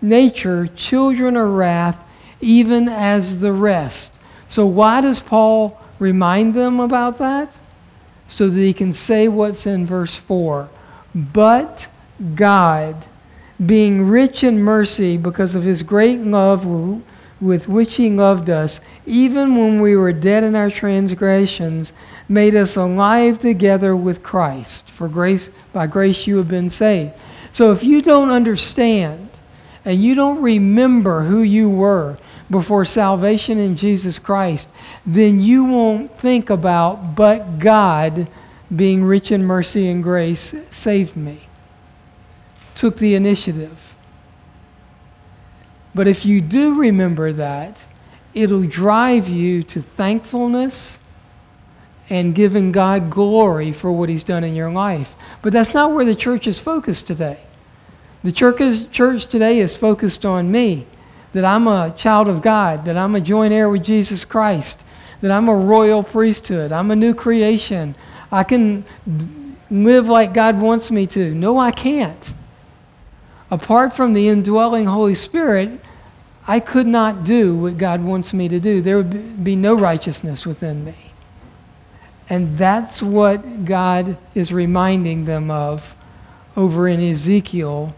nature 0.00 0.66
children 0.68 1.36
of 1.36 1.50
wrath, 1.50 2.02
even 2.40 2.88
as 2.88 3.40
the 3.40 3.52
rest. 3.52 4.18
So 4.48 4.66
why 4.66 5.00
does 5.00 5.20
Paul 5.20 5.80
remind 5.98 6.54
them 6.54 6.80
about 6.80 7.18
that? 7.18 7.54
so 8.26 8.48
that 8.48 8.60
he 8.60 8.72
can 8.72 8.92
say 8.92 9.28
what's 9.28 9.66
in 9.66 9.86
verse 9.86 10.16
4. 10.16 10.68
But 11.14 11.88
God, 12.34 13.06
being 13.64 14.08
rich 14.08 14.42
in 14.42 14.62
mercy 14.62 15.16
because 15.16 15.54
of 15.54 15.62
his 15.62 15.82
great 15.82 16.20
love 16.20 16.66
with 17.40 17.68
which 17.68 17.94
he 17.96 18.10
loved 18.10 18.48
us, 18.48 18.80
even 19.06 19.56
when 19.56 19.80
we 19.80 19.96
were 19.96 20.12
dead 20.12 20.44
in 20.44 20.54
our 20.54 20.70
transgressions, 20.70 21.92
made 22.28 22.54
us 22.54 22.76
alive 22.76 23.38
together 23.38 23.94
with 23.94 24.22
Christ. 24.22 24.90
For 24.90 25.08
grace, 25.08 25.50
by 25.72 25.86
grace 25.86 26.26
you 26.26 26.38
have 26.38 26.48
been 26.48 26.70
saved. 26.70 27.12
So 27.52 27.70
if 27.72 27.84
you 27.84 28.02
don't 28.02 28.30
understand 28.30 29.28
and 29.84 30.02
you 30.02 30.14
don't 30.14 30.40
remember 30.40 31.22
who 31.22 31.42
you 31.42 31.68
were 31.68 32.16
before 32.50 32.84
salvation 32.84 33.58
in 33.58 33.76
Jesus 33.76 34.18
Christ, 34.18 34.68
then 35.04 35.40
you 35.40 35.64
won't 35.64 36.18
think 36.18 36.50
about, 36.50 37.14
but 37.14 37.58
God, 37.58 38.28
being 38.74 39.04
rich 39.04 39.30
in 39.30 39.44
mercy 39.44 39.88
and 39.88 40.02
grace, 40.02 40.54
saved 40.70 41.16
me. 41.16 41.43
Took 42.74 42.98
the 42.98 43.14
initiative. 43.14 43.96
But 45.94 46.08
if 46.08 46.26
you 46.26 46.40
do 46.40 46.74
remember 46.78 47.32
that, 47.32 47.80
it'll 48.34 48.64
drive 48.66 49.28
you 49.28 49.62
to 49.62 49.80
thankfulness 49.80 50.98
and 52.10 52.34
giving 52.34 52.72
God 52.72 53.10
glory 53.10 53.72
for 53.72 53.92
what 53.92 54.08
He's 54.08 54.24
done 54.24 54.44
in 54.44 54.54
your 54.54 54.70
life. 54.70 55.14
But 55.40 55.52
that's 55.52 55.72
not 55.72 55.92
where 55.92 56.04
the 56.04 56.14
church 56.14 56.46
is 56.46 56.58
focused 56.58 57.06
today. 57.06 57.40
The 58.22 58.32
church, 58.32 58.60
is, 58.60 58.86
church 58.88 59.26
today 59.26 59.58
is 59.58 59.76
focused 59.76 60.24
on 60.24 60.50
me, 60.50 60.86
that 61.32 61.44
I'm 61.44 61.66
a 61.66 61.94
child 61.96 62.28
of 62.28 62.42
God, 62.42 62.84
that 62.86 62.96
I'm 62.96 63.14
a 63.14 63.20
joint 63.20 63.52
heir 63.52 63.68
with 63.68 63.84
Jesus 63.84 64.24
Christ, 64.24 64.82
that 65.20 65.30
I'm 65.30 65.48
a 65.48 65.54
royal 65.54 66.02
priesthood, 66.02 66.72
I'm 66.72 66.90
a 66.90 66.96
new 66.96 67.14
creation. 67.14 67.94
I 68.32 68.42
can 68.42 68.84
live 69.70 70.08
like 70.08 70.34
God 70.34 70.60
wants 70.60 70.90
me 70.90 71.06
to. 71.08 71.34
No, 71.34 71.58
I 71.58 71.70
can't. 71.70 72.34
Apart 73.50 73.94
from 73.94 74.12
the 74.12 74.28
indwelling 74.28 74.86
Holy 74.86 75.14
Spirit, 75.14 75.80
I 76.46 76.60
could 76.60 76.86
not 76.86 77.24
do 77.24 77.54
what 77.54 77.78
God 77.78 78.02
wants 78.02 78.32
me 78.32 78.48
to 78.48 78.60
do. 78.60 78.82
There 78.82 78.98
would 78.98 79.42
be 79.42 79.56
no 79.56 79.74
righteousness 79.74 80.46
within 80.46 80.84
me. 80.84 81.12
And 82.28 82.56
that's 82.56 83.02
what 83.02 83.64
God 83.64 84.16
is 84.34 84.52
reminding 84.52 85.24
them 85.26 85.50
of 85.50 85.94
over 86.56 86.88
in 86.88 87.00
Ezekiel 87.00 87.94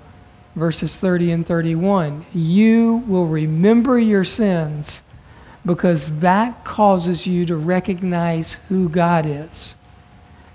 verses 0.57 0.97
30 0.97 1.33
and 1.33 1.47
31. 1.47 2.27
You 2.35 3.05
will 3.07 3.27
remember 3.27 3.99
your 3.99 4.25
sins 4.25 5.03
because 5.65 6.21
that 6.21 6.65
causes 6.65 7.27
you 7.27 7.45
to 7.47 7.57
recognize 7.57 8.55
who 8.69 8.89
God 8.89 9.27
is. 9.27 9.77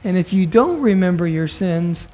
And 0.03 0.17
if 0.17 0.33
you 0.33 0.47
don't 0.47 0.81
remember 0.81 1.27
your 1.27 1.47
sins, 1.47 2.07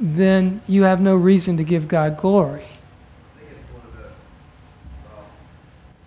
then 0.00 0.60
you 0.68 0.82
have 0.84 1.00
no 1.00 1.14
reason 1.16 1.56
to 1.56 1.64
give 1.64 1.88
God 1.88 2.16
glory. 2.16 2.62
Oh, 2.64 3.38
think 3.38 3.50
it's 3.52 3.66
one 3.72 3.82
of 3.86 3.92
the, 3.96 4.08
well, 5.08 5.24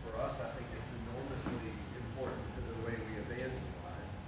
for 0.06 0.21
us, 0.21 0.34
I 0.39 0.49
think 0.56 0.67
it's 0.80 0.93
enormously 0.95 1.71
important 1.99 2.45
to 2.56 2.62
the 2.71 2.77
way 2.88 2.95
we 2.95 3.19
evangelize. 3.19 4.21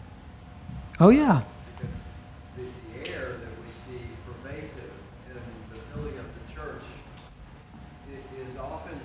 Oh, 1.00 1.10
yeah. 1.10 1.42
Because 1.78 1.96
the, 2.58 2.64
the 2.92 3.10
air 3.16 3.30
that 3.40 3.54
we 3.64 3.70
see 3.72 4.04
pervasive 4.28 4.92
in 5.32 5.40
the 5.74 5.80
filling 5.94 6.18
of 6.20 6.26
the 6.28 6.54
church 6.54 6.84
i- 8.12 8.42
is 8.50 8.58
often 8.58 9.00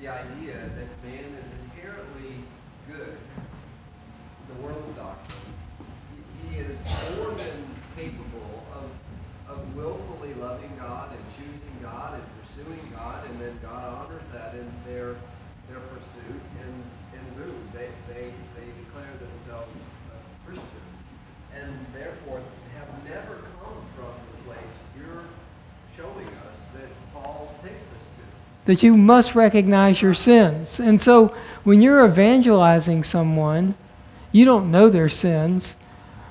the 0.00 0.06
idea 0.08 0.54
that 0.78 0.88
man 1.02 1.26
is 1.34 1.48
inherently 1.66 2.44
good. 2.86 3.16
The 4.48 4.62
world's 4.62 4.94
doctrine. 4.96 5.42
He, 6.48 6.54
he 6.56 6.60
is 6.62 6.78
more 7.18 7.34
than 7.34 7.58
capable 7.96 8.62
of, 8.72 8.86
of 9.50 9.74
willfully 9.76 10.32
loving 10.34 10.70
God 10.78 11.10
and 11.10 11.20
choosing 11.36 11.76
God 11.82 12.14
and 12.14 12.24
pursuing 12.40 12.80
God, 12.96 13.28
and 13.28 13.40
then 13.40 13.58
God 13.60 13.84
honors 14.06 14.24
that 14.32 14.54
in 14.54 14.66
their 14.86 15.16
their 15.68 15.80
pursuit 15.92 16.40
and, 16.64 16.74
and 17.12 17.24
boom, 17.36 17.68
they, 17.74 17.88
they, 18.08 18.32
they 18.56 18.66
declare 18.88 19.12
themselves 19.20 19.76
uh, 20.08 20.16
Christian 20.46 20.86
and 21.54 21.68
therefore 21.92 22.40
have 22.78 22.88
never 23.04 23.44
come 23.60 23.76
from 23.94 24.14
the 24.32 24.48
place 24.48 24.72
you're 24.96 25.28
showing 25.94 26.26
us 26.48 26.64
that 26.72 26.88
Paul 27.12 27.52
takes 27.62 27.92
us 27.92 28.06
to. 28.16 28.24
That 28.68 28.82
you 28.82 28.98
must 28.98 29.34
recognize 29.34 30.02
your 30.02 30.12
sins. 30.12 30.78
And 30.78 31.00
so 31.00 31.34
when 31.64 31.80
you're 31.80 32.04
evangelizing 32.04 33.02
someone, 33.02 33.74
you 34.30 34.44
don't 34.44 34.70
know 34.70 34.90
their 34.90 35.08
sins, 35.08 35.74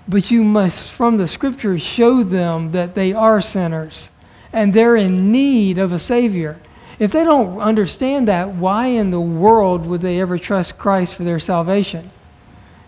but 0.07 0.29
you 0.29 0.43
must, 0.43 0.91
from 0.91 1.17
the 1.17 1.27
scriptures, 1.27 1.81
show 1.81 2.21
them 2.21 2.73
that 2.73 2.93
they 2.93 3.11
are 3.11 3.41
sinners 3.41 4.11
and 4.53 4.71
they're 4.71 4.95
in 4.95 5.31
need 5.31 5.79
of 5.79 5.91
a 5.91 5.97
Savior. 5.97 6.59
If 6.99 7.11
they 7.11 7.23
don't 7.23 7.57
understand 7.57 8.27
that, 8.27 8.49
why 8.49 8.85
in 8.85 9.09
the 9.09 9.19
world 9.19 9.87
would 9.87 10.01
they 10.01 10.21
ever 10.21 10.37
trust 10.37 10.77
Christ 10.77 11.15
for 11.15 11.23
their 11.23 11.39
salvation? 11.39 12.11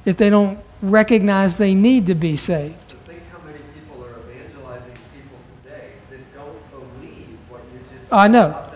If 0.05 0.15
they 0.17 0.29
don't 0.29 0.59
recognize 0.83 1.57
they 1.57 1.73
need 1.73 2.05
to 2.05 2.13
be 2.13 2.35
saved. 2.35 2.91
So 2.91 2.97
think 3.07 3.23
how 3.31 3.39
many 3.39 3.57
people 3.73 4.05
are 4.05 4.19
evangelizing 4.31 4.93
people 5.11 5.39
today 5.63 5.93
that 6.11 6.35
don't 6.35 6.69
believe 6.69 7.39
what 7.49 7.61
you 7.73 7.97
just 7.97 8.13
I 8.13 8.27
know. 8.27 8.68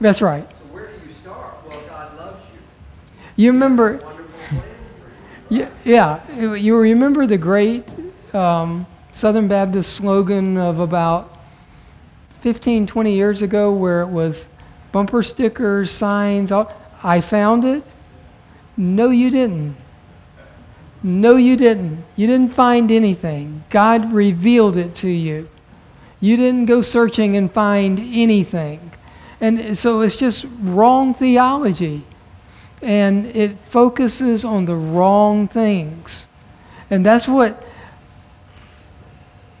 That's 0.00 0.22
right. 0.22 0.48
So 0.48 0.64
where 0.66 0.86
do 0.86 1.06
you 1.06 1.12
start? 1.12 1.68
Well, 1.68 1.80
God 1.82 2.16
loves 2.16 2.44
you. 2.52 3.44
You 3.44 3.52
remember, 3.52 3.98
Wonderful 3.98 4.24
plan 4.48 4.62
for 5.48 5.54
you. 5.54 5.68
yeah, 5.84 6.20
yeah 6.28 6.54
you 6.54 6.78
remember 6.78 7.26
the 7.26 7.38
great 7.38 7.84
um, 8.34 8.86
Southern 9.12 9.48
Baptist 9.48 9.94
slogan 9.94 10.56
of 10.56 10.78
about 10.78 11.36
15, 12.40 12.86
20 12.86 13.14
years 13.14 13.42
ago 13.42 13.72
where 13.74 14.00
it 14.00 14.08
was 14.08 14.48
bumper 14.92 15.22
stickers, 15.22 15.90
signs, 15.90 16.50
all, 16.50 16.72
I 17.02 17.20
found 17.20 17.64
it? 17.64 17.82
No, 18.76 19.10
you 19.10 19.30
didn't. 19.30 19.76
No, 21.02 21.36
you 21.36 21.56
didn't. 21.56 22.04
You 22.16 22.26
didn't 22.26 22.54
find 22.54 22.90
anything. 22.90 23.64
God 23.70 24.12
revealed 24.12 24.76
it 24.76 24.94
to 24.96 25.08
you. 25.08 25.48
You 26.20 26.36
didn't 26.36 26.66
go 26.66 26.82
searching 26.82 27.36
and 27.36 27.50
find 27.50 27.98
anything. 27.98 28.92
And 29.40 29.76
so 29.76 30.02
it's 30.02 30.16
just 30.16 30.46
wrong 30.60 31.14
theology. 31.14 32.04
And 32.82 33.26
it 33.26 33.58
focuses 33.58 34.44
on 34.44 34.66
the 34.66 34.76
wrong 34.76 35.48
things. 35.48 36.26
And 36.90 37.04
that's 37.04 37.28
what, 37.28 37.62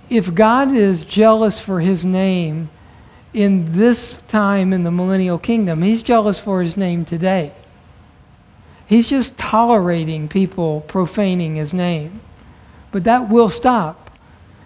if 0.08 0.34
God 0.34 0.72
is 0.72 1.02
jealous 1.02 1.60
for 1.60 1.80
his 1.80 2.04
name 2.04 2.70
in 3.32 3.72
this 3.72 4.20
time 4.28 4.72
in 4.72 4.82
the 4.82 4.90
millennial 4.90 5.38
kingdom, 5.38 5.82
he's 5.82 6.02
jealous 6.02 6.38
for 6.38 6.62
his 6.62 6.76
name 6.76 7.04
today. 7.04 7.52
He's 8.86 9.08
just 9.08 9.38
tolerating 9.38 10.28
people 10.28 10.80
profaning 10.82 11.54
his 11.54 11.72
name. 11.72 12.20
But 12.90 13.04
that 13.04 13.28
will 13.28 13.48
stop. 13.48 14.10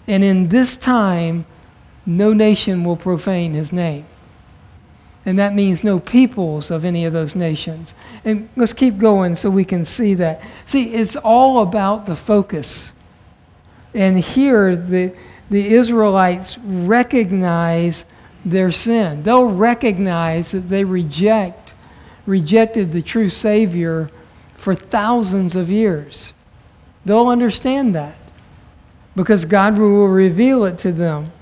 And 0.06 0.24
in 0.24 0.48
this 0.48 0.78
time, 0.78 1.44
no 2.06 2.32
nation 2.32 2.84
will 2.84 2.96
profane 2.96 3.52
his 3.52 3.70
name. 3.70 4.06
And 5.26 5.38
that 5.38 5.54
means 5.54 5.82
no 5.82 5.98
peoples 5.98 6.70
of 6.70 6.84
any 6.84 7.04
of 7.04 7.12
those 7.12 7.34
nations. 7.34 7.94
And 8.24 8.48
let's 8.56 8.74
keep 8.74 8.98
going 8.98 9.36
so 9.36 9.50
we 9.50 9.64
can 9.64 9.84
see 9.84 10.14
that. 10.14 10.42
See, 10.66 10.92
it's 10.92 11.16
all 11.16 11.62
about 11.62 12.06
the 12.06 12.16
focus. 12.16 12.92
And 13.94 14.18
here, 14.18 14.76
the, 14.76 15.14
the 15.48 15.72
Israelites 15.72 16.58
recognize 16.58 18.04
their 18.44 18.70
sin. 18.70 19.22
They'll 19.22 19.46
recognize 19.46 20.50
that 20.50 20.68
they 20.68 20.84
reject 20.84 21.64
rejected 22.26 22.92
the 22.92 23.02
true 23.02 23.28
Savior 23.28 24.10
for 24.56 24.74
thousands 24.74 25.56
of 25.56 25.68
years. 25.68 26.32
They'll 27.04 27.28
understand 27.28 27.94
that 27.94 28.16
because 29.14 29.44
God 29.44 29.78
will 29.78 30.06
reveal 30.06 30.64
it 30.64 30.78
to 30.78 30.92
them. 30.92 31.32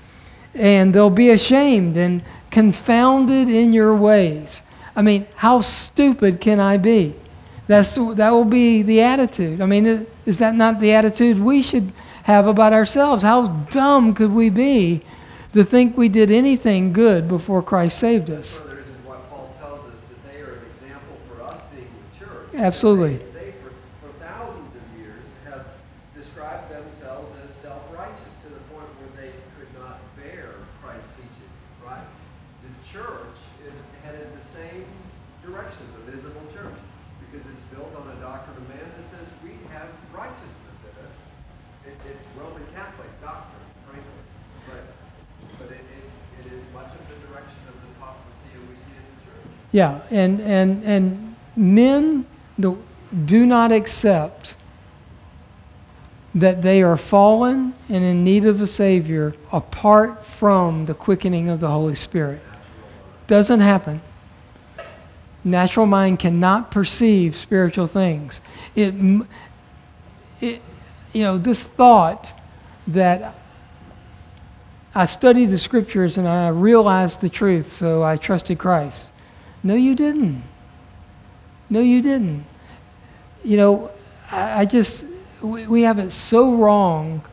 And 0.53 0.93
they'll 0.93 1.09
be 1.09 1.29
ashamed 1.29 1.97
and 1.97 2.21
confounded 2.53 3.49
in 3.49 3.73
your 3.73 3.95
ways. 3.95 4.63
I 4.95 5.01
mean, 5.01 5.25
how 5.35 5.61
stupid 5.61 6.39
can 6.39 6.59
I 6.59 6.77
be? 6.77 7.15
That's, 7.65 7.95
that 7.95 8.29
will 8.29 8.45
be 8.45 8.83
the 8.83 9.01
attitude. 9.01 9.59
I 9.59 9.65
mean, 9.65 10.05
is 10.25 10.37
that 10.37 10.53
not 10.53 10.79
the 10.79 10.93
attitude 10.93 11.39
we 11.39 11.61
should 11.63 11.91
have 12.23 12.45
about 12.47 12.71
ourselves? 12.71 13.23
How 13.23 13.47
dumb 13.47 14.13
could 14.13 14.31
we 14.31 14.49
be 14.49 15.01
to 15.53 15.63
think 15.63 15.97
we 15.97 16.09
did 16.09 16.29
anything 16.29 16.93
good 16.93 17.27
before 17.27 17.63
Christ 17.63 17.97
saved 17.97 18.29
us? 18.29 18.59
Further, 18.59 18.75
this 18.75 18.87
is 18.87 19.01
what 19.03 19.29
Paul 19.29 19.53
tells 19.59 19.81
us 19.91 20.01
that 20.01 20.19
they 20.31 20.41
are 20.41 20.53
an 20.53 20.65
example 20.75 21.17
for 21.27 21.41
us 21.43 21.65
being 21.73 21.89
the 21.89 22.25
church. 22.25 22.49
Absolutely. 22.53 23.17
They, 23.17 23.23
they 23.33 23.51
for, 23.63 23.73
for 24.01 24.13
thousands 24.23 24.71
of 24.75 24.85
years, 24.99 25.25
have 25.45 25.65
described 26.15 26.69
themselves 26.69 27.33
as 27.43 27.51
self-righteous 27.51 28.35
to 28.45 28.49
the 28.49 28.61
point 28.69 28.89
where 29.01 29.13
they 29.17 29.33
could 29.57 29.71
not 29.77 29.99
bear 30.15 30.53
Christ's 30.83 31.09
teaching. 31.17 31.49
Right? 31.85 32.07
The 32.65 32.73
church 32.87 33.37
is 33.67 33.73
headed 34.03 34.31
the 34.35 34.45
same 34.45 34.85
direction, 35.45 35.83
the 36.01 36.11
visible 36.11 36.47
church, 36.55 36.79
because 37.29 37.45
it's 37.51 37.65
built 37.69 37.91
on 37.99 38.09
a 38.09 38.17
doctrine 38.23 38.57
of 38.57 38.65
man 38.69 38.87
that 38.97 39.05
says 39.11 39.27
we 39.43 39.53
have 39.75 39.91
righteousness 40.15 40.79
in 40.87 40.95
us. 41.05 41.15
It, 41.85 41.99
it's 42.09 42.23
much 46.73 46.89
of 46.89 47.02
the 47.21 47.27
direction 47.27 47.57
of 47.67 47.75
the 47.81 47.87
apostasy 47.97 48.49
we 48.69 48.75
see 48.75 48.95
in 48.97 49.03
the 49.03 49.31
church. 49.31 49.51
Yeah, 49.71 50.01
and, 50.09 50.41
and, 50.41 50.83
and 50.83 51.35
men 51.55 52.25
do 53.25 53.45
not 53.45 53.71
accept 53.71 54.55
that 56.35 56.61
they 56.63 56.81
are 56.81 56.97
fallen 56.97 57.73
and 57.89 58.03
in 58.03 58.23
need 58.23 58.45
of 58.45 58.59
a 58.59 58.67
Savior 58.67 59.35
apart 59.51 60.23
from 60.23 60.87
the 60.87 60.93
quickening 60.93 61.47
of 61.49 61.59
the 61.59 61.69
Holy 61.69 61.95
Spirit. 61.95 62.41
Doesn't 63.27 63.59
happen. 63.59 64.01
Natural 65.43 65.85
mind 65.85 66.19
cannot 66.19 66.71
perceive 66.71 67.35
spiritual 67.35 67.85
things. 67.85 68.41
It, 68.75 68.95
it, 70.41 70.61
you 71.11 71.23
know, 71.23 71.37
this 71.37 71.63
thought 71.63 72.33
that 72.87 73.35
I 74.95 75.05
studied 75.05 75.47
the 75.47 75.57
scriptures 75.57 76.17
and 76.17 76.27
I 76.27 76.49
realized 76.49 77.21
the 77.21 77.29
truth, 77.29 77.71
so 77.71 78.03
I 78.03 78.17
trusted 78.17 78.59
Christ. 78.59 79.09
No, 79.63 79.73
you 79.75 79.95
didn't. 79.95 80.43
No, 81.69 81.79
you 81.79 82.01
didn't. 82.01 82.45
You 83.43 83.57
know, 83.57 83.91
I, 84.31 84.61
I 84.61 84.65
just, 84.65 85.05
we, 85.41 85.65
we 85.65 85.81
have 85.83 85.97
it 85.97 86.11
so 86.11 86.55
wrong 86.55 87.23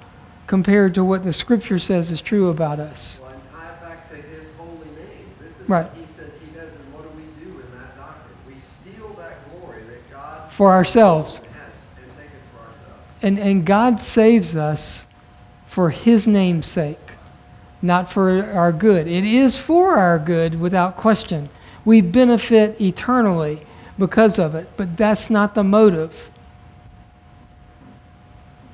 compared 0.47 0.95
to 0.95 1.05
what 1.05 1.23
the 1.23 1.33
scripture 1.33 1.79
says 1.79 2.11
is 2.11 2.21
true 2.21 2.49
about 2.49 2.81
us. 2.81 3.21
Well, 3.23 3.31
and 3.33 3.45
tie 3.53 3.69
it 3.69 3.81
back 3.83 4.09
to 4.11 4.17
his 4.17 4.51
holy 4.57 4.87
name. 4.97 5.27
This 5.43 5.61
is 5.61 5.69
Right. 5.69 5.85
what 5.85 5.97
he 5.97 6.07
says 6.07 6.41
he 6.41 6.51
does, 6.59 6.77
and 6.77 6.93
what 6.95 7.03
do 7.03 7.11
we 7.17 7.25
do 7.45 7.51
in 7.61 7.79
that 7.79 7.97
doctrine? 7.97 8.35
We 8.49 8.59
steal 8.59 9.09
that 9.19 9.37
glory 9.51 9.83
that 9.83 10.11
God 10.11 10.51
For 10.51 10.73
ourselves. 10.73 11.39
has 11.41 11.47
and 11.47 12.07
take 12.17 12.27
it 12.27 12.41
for 12.55 12.61
ourselves. 12.61 13.23
And, 13.23 13.39
and 13.39 13.67
God 13.67 14.01
saves 14.01 14.57
us 14.57 15.07
for 15.67 15.91
His 15.91 16.27
name's 16.27 16.67
sake, 16.67 16.99
not 17.83 18.11
for 18.11 18.45
our 18.53 18.73
good. 18.73 19.07
It 19.07 19.25
is 19.25 19.59
for 19.59 19.97
our 19.97 20.19
good 20.19 20.61
without 20.61 20.97
question. 20.97 21.49
We 21.85 22.01
benefit 22.01 22.81
eternally 22.81 23.67
because 23.99 24.39
of 24.39 24.55
it, 24.55 24.69
but 24.77 24.97
that's 24.97 25.31
not 25.31 25.55
the 25.55 25.65
motive. 25.65 26.31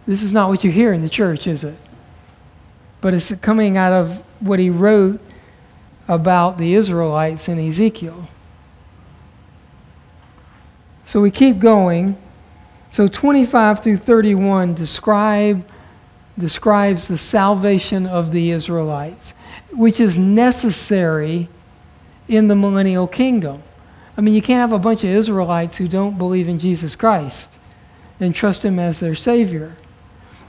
This 0.07 0.23
is 0.23 0.33
not 0.33 0.49
what 0.49 0.65
you 0.65 0.71
hear 0.71 0.93
in 0.93 1.03
the 1.03 1.09
church, 1.09 1.47
is 1.47 1.65
it? 1.65 1.77
But 3.01 3.15
it's 3.15 3.35
coming 3.37 3.77
out 3.77 3.93
of 3.93 4.25
what 4.41 4.59
he 4.59 4.71
wrote 4.71 5.21
about 6.09 6.59
the 6.59 6.75
Israelites 6.75 7.49
in 7.49 7.59
Ezekiel. 7.59 8.29
So 11.05 11.21
we 11.21 11.31
keep 11.31 11.59
going. 11.59 12.17
So 12.91 13.09
25 13.09 13.83
through 13.83 13.97
31 13.99 14.75
describe, 14.75 15.67
describes 16.39 17.09
the 17.09 17.17
salvation 17.17 18.07
of 18.07 18.33
the 18.33 18.51
Israelites, 18.51 19.33
which 19.73 20.01
is 20.01 20.17
necessary 20.17 21.49
in 22.29 22.49
the 22.49 22.57
millennial 22.57 23.07
kingdom. 23.07 23.63
I 24.17 24.21
mean, 24.21 24.35
you 24.35 24.43
can't 24.43 24.61
have 24.61 24.73
a 24.73 24.83
bunch 24.83 25.05
of 25.05 25.11
Israelites 25.11 25.77
who 25.77 25.89
don't 25.89 26.19
believe 26.19 26.49
in 26.49 26.59
Jesus 26.59 26.97
Christ 26.97 27.59
and 28.19 28.35
trust 28.35 28.65
Him 28.65 28.79
as 28.79 29.01
their 29.01 29.15
Savior. 29.15 29.77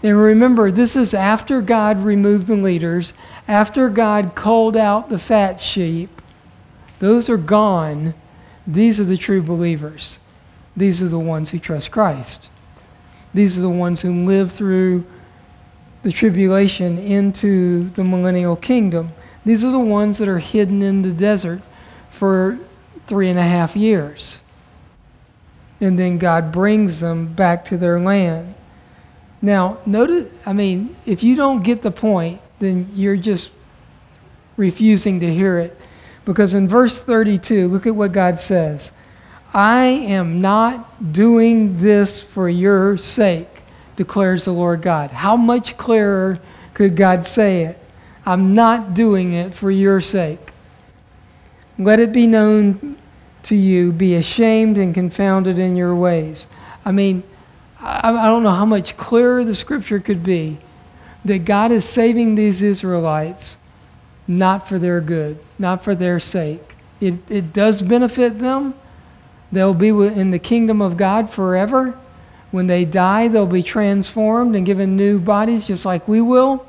And 0.03 0.17
remember, 0.17 0.71
this 0.71 0.95
is 0.95 1.13
after 1.13 1.61
God 1.61 1.99
removed 1.99 2.47
the 2.47 2.55
leaders, 2.55 3.13
after 3.47 3.89
God 3.89 4.35
culled 4.35 4.77
out 4.77 5.09
the 5.09 5.19
fat 5.19 5.59
sheep. 5.59 6.21
Those 6.99 7.29
are 7.29 7.37
gone. 7.37 8.13
These 8.65 8.99
are 8.99 9.05
the 9.05 9.17
true 9.17 9.41
believers. 9.41 10.19
These 10.75 11.01
are 11.01 11.07
the 11.07 11.19
ones 11.19 11.49
who 11.49 11.59
trust 11.59 11.91
Christ. 11.91 12.49
These 13.33 13.57
are 13.57 13.61
the 13.61 13.69
ones 13.69 14.01
who 14.01 14.25
live 14.25 14.51
through 14.51 15.03
the 16.07 16.13
tribulation 16.13 16.97
into 16.97 17.89
the 17.89 18.01
millennial 18.01 18.55
kingdom. 18.55 19.09
These 19.43 19.61
are 19.65 19.71
the 19.71 19.77
ones 19.77 20.19
that 20.19 20.29
are 20.29 20.39
hidden 20.39 20.81
in 20.81 21.01
the 21.01 21.11
desert 21.11 21.61
for 22.09 22.57
three 23.07 23.27
and 23.29 23.37
a 23.37 23.43
half 23.43 23.75
years. 23.75 24.39
And 25.81 25.99
then 25.99 26.17
God 26.17 26.53
brings 26.53 27.01
them 27.01 27.33
back 27.33 27.65
to 27.65 27.77
their 27.77 27.99
land. 27.99 28.55
Now, 29.41 29.79
notice, 29.85 30.31
I 30.45 30.53
mean, 30.53 30.95
if 31.05 31.23
you 31.23 31.35
don't 31.35 31.61
get 31.61 31.81
the 31.81 31.91
point, 31.91 32.39
then 32.59 32.87
you're 32.95 33.17
just 33.17 33.51
refusing 34.55 35.19
to 35.19 35.33
hear 35.33 35.59
it. 35.59 35.77
Because 36.23 36.53
in 36.53 36.69
verse 36.69 36.97
32, 36.97 37.67
look 37.67 37.85
at 37.85 37.95
what 37.95 38.13
God 38.13 38.39
says 38.39 38.93
I 39.53 39.83
am 39.83 40.39
not 40.39 41.11
doing 41.11 41.81
this 41.81 42.23
for 42.23 42.47
your 42.47 42.97
sake, 42.97 43.49
declares 43.97 44.45
the 44.45 44.53
Lord 44.53 44.81
God. 44.81 45.11
How 45.11 45.35
much 45.35 45.75
clearer 45.75 46.39
could 46.73 46.95
God 46.95 47.27
say 47.27 47.63
it? 47.63 47.77
I'm 48.25 48.53
not 48.53 48.93
doing 48.93 49.33
it 49.33 49.53
for 49.53 49.69
your 49.69 49.99
sake. 49.99 50.53
Let 51.77 51.99
it 51.99 52.13
be 52.13 52.27
known 52.27 52.95
to 53.43 53.55
you, 53.55 53.91
be 53.91 54.15
ashamed 54.15 54.77
and 54.77 54.93
confounded 54.93 55.59
in 55.59 55.75
your 55.75 55.95
ways. 55.95 56.47
I 56.85 56.91
mean, 56.91 57.23
I, 57.79 58.11
don't 58.11 58.43
know 58.43 58.51
how 58.51 58.65
much 58.65 58.97
clearer 58.97 59.43
the 59.43 59.55
scripture 59.55 59.99
could 59.99 60.23
be 60.23 60.57
that 61.23 61.45
God 61.45 61.71
is 61.71 61.85
saving 61.85 62.35
these 62.35 62.61
Israelites 62.61 63.57
not 64.27 64.67
for 64.67 64.77
their 64.77 64.99
good, 64.99 65.39
not 65.57 65.81
for 65.83 65.95
their 65.95 66.19
sake. 66.19 66.75
It, 66.99 67.15
it 67.29 67.53
does 67.53 67.81
benefit 67.81 68.39
them. 68.39 68.73
They'll 69.51 69.73
be 69.73 69.89
in 69.89 70.31
the 70.31 70.39
kingdom 70.39 70.81
of 70.81 70.97
God 70.97 71.29
forever. 71.29 71.97
When 72.51 72.67
they 72.67 72.85
die, 72.85 73.27
they'll 73.27 73.45
be 73.45 73.63
transformed 73.63 74.55
and 74.55 74.65
given 74.65 74.95
new 74.95 75.19
bodies 75.19 75.65
just 75.65 75.85
like 75.85 76.07
we 76.07 76.21
will. 76.21 76.65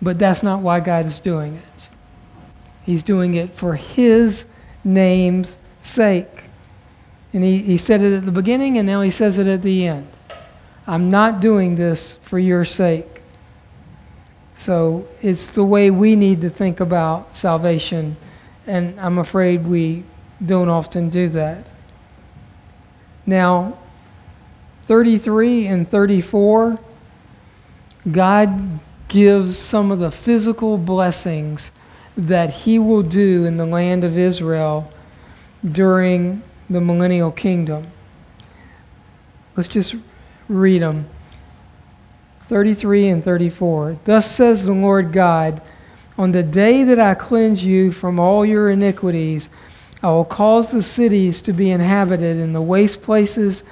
But 0.00 0.18
that's 0.18 0.42
not 0.42 0.62
why 0.62 0.80
God 0.80 1.06
is 1.06 1.20
doing 1.20 1.56
it. 1.56 1.88
He's 2.82 3.02
doing 3.02 3.34
it 3.34 3.54
for 3.54 3.76
His 3.76 4.46
name's 4.84 5.56
sake. 5.80 6.44
And 7.32 7.42
he, 7.42 7.58
he 7.62 7.78
said 7.78 8.00
it 8.02 8.12
at 8.12 8.24
the 8.24 8.32
beginning, 8.32 8.76
and 8.76 8.86
now 8.86 9.00
he 9.00 9.10
says 9.10 9.38
it 9.38 9.46
at 9.46 9.62
the 9.62 9.86
end. 9.86 10.08
I'm 10.86 11.10
not 11.10 11.40
doing 11.40 11.76
this 11.76 12.16
for 12.16 12.38
your 12.38 12.64
sake. 12.64 13.22
So 14.54 15.08
it's 15.22 15.48
the 15.48 15.64
way 15.64 15.90
we 15.90 16.14
need 16.14 16.40
to 16.42 16.50
think 16.50 16.80
about 16.80 17.34
salvation, 17.34 18.16
and 18.66 18.98
I'm 19.00 19.18
afraid 19.18 19.66
we 19.66 20.04
don't 20.44 20.68
often 20.68 21.08
do 21.08 21.28
that. 21.30 21.66
Now, 23.24 23.78
33 24.86 25.66
and 25.66 25.88
34, 25.88 26.78
God 28.10 28.80
gives 29.08 29.56
some 29.56 29.90
of 29.90 29.98
the 29.98 30.10
physical 30.10 30.78
blessings 30.78 31.70
that 32.16 32.50
He 32.50 32.78
will 32.78 33.02
do 33.02 33.44
in 33.44 33.56
the 33.56 33.66
land 33.66 34.04
of 34.04 34.18
Israel 34.18 34.92
during 35.64 36.42
the 36.68 36.80
millennial 36.80 37.30
kingdom. 37.30 37.86
Let's 39.56 39.68
just 39.68 39.94
read 40.48 40.82
them. 40.82 41.08
33 42.48 43.08
and 43.08 43.24
34. 43.24 43.98
Thus 44.04 44.30
says 44.30 44.64
the 44.64 44.72
Lord 44.72 45.12
God, 45.12 45.62
On 46.18 46.32
the 46.32 46.42
day 46.42 46.84
that 46.84 46.98
I 46.98 47.14
cleanse 47.14 47.64
you 47.64 47.92
from 47.92 48.18
all 48.18 48.44
your 48.44 48.70
iniquities, 48.70 49.48
I 50.02 50.08
will 50.08 50.24
cause 50.24 50.70
the 50.70 50.82
cities 50.82 51.40
to 51.42 51.52
be 51.52 51.70
inhabited, 51.70 52.36
and 52.36 52.54
the 52.54 52.62
waste 52.62 53.02
places 53.02 53.62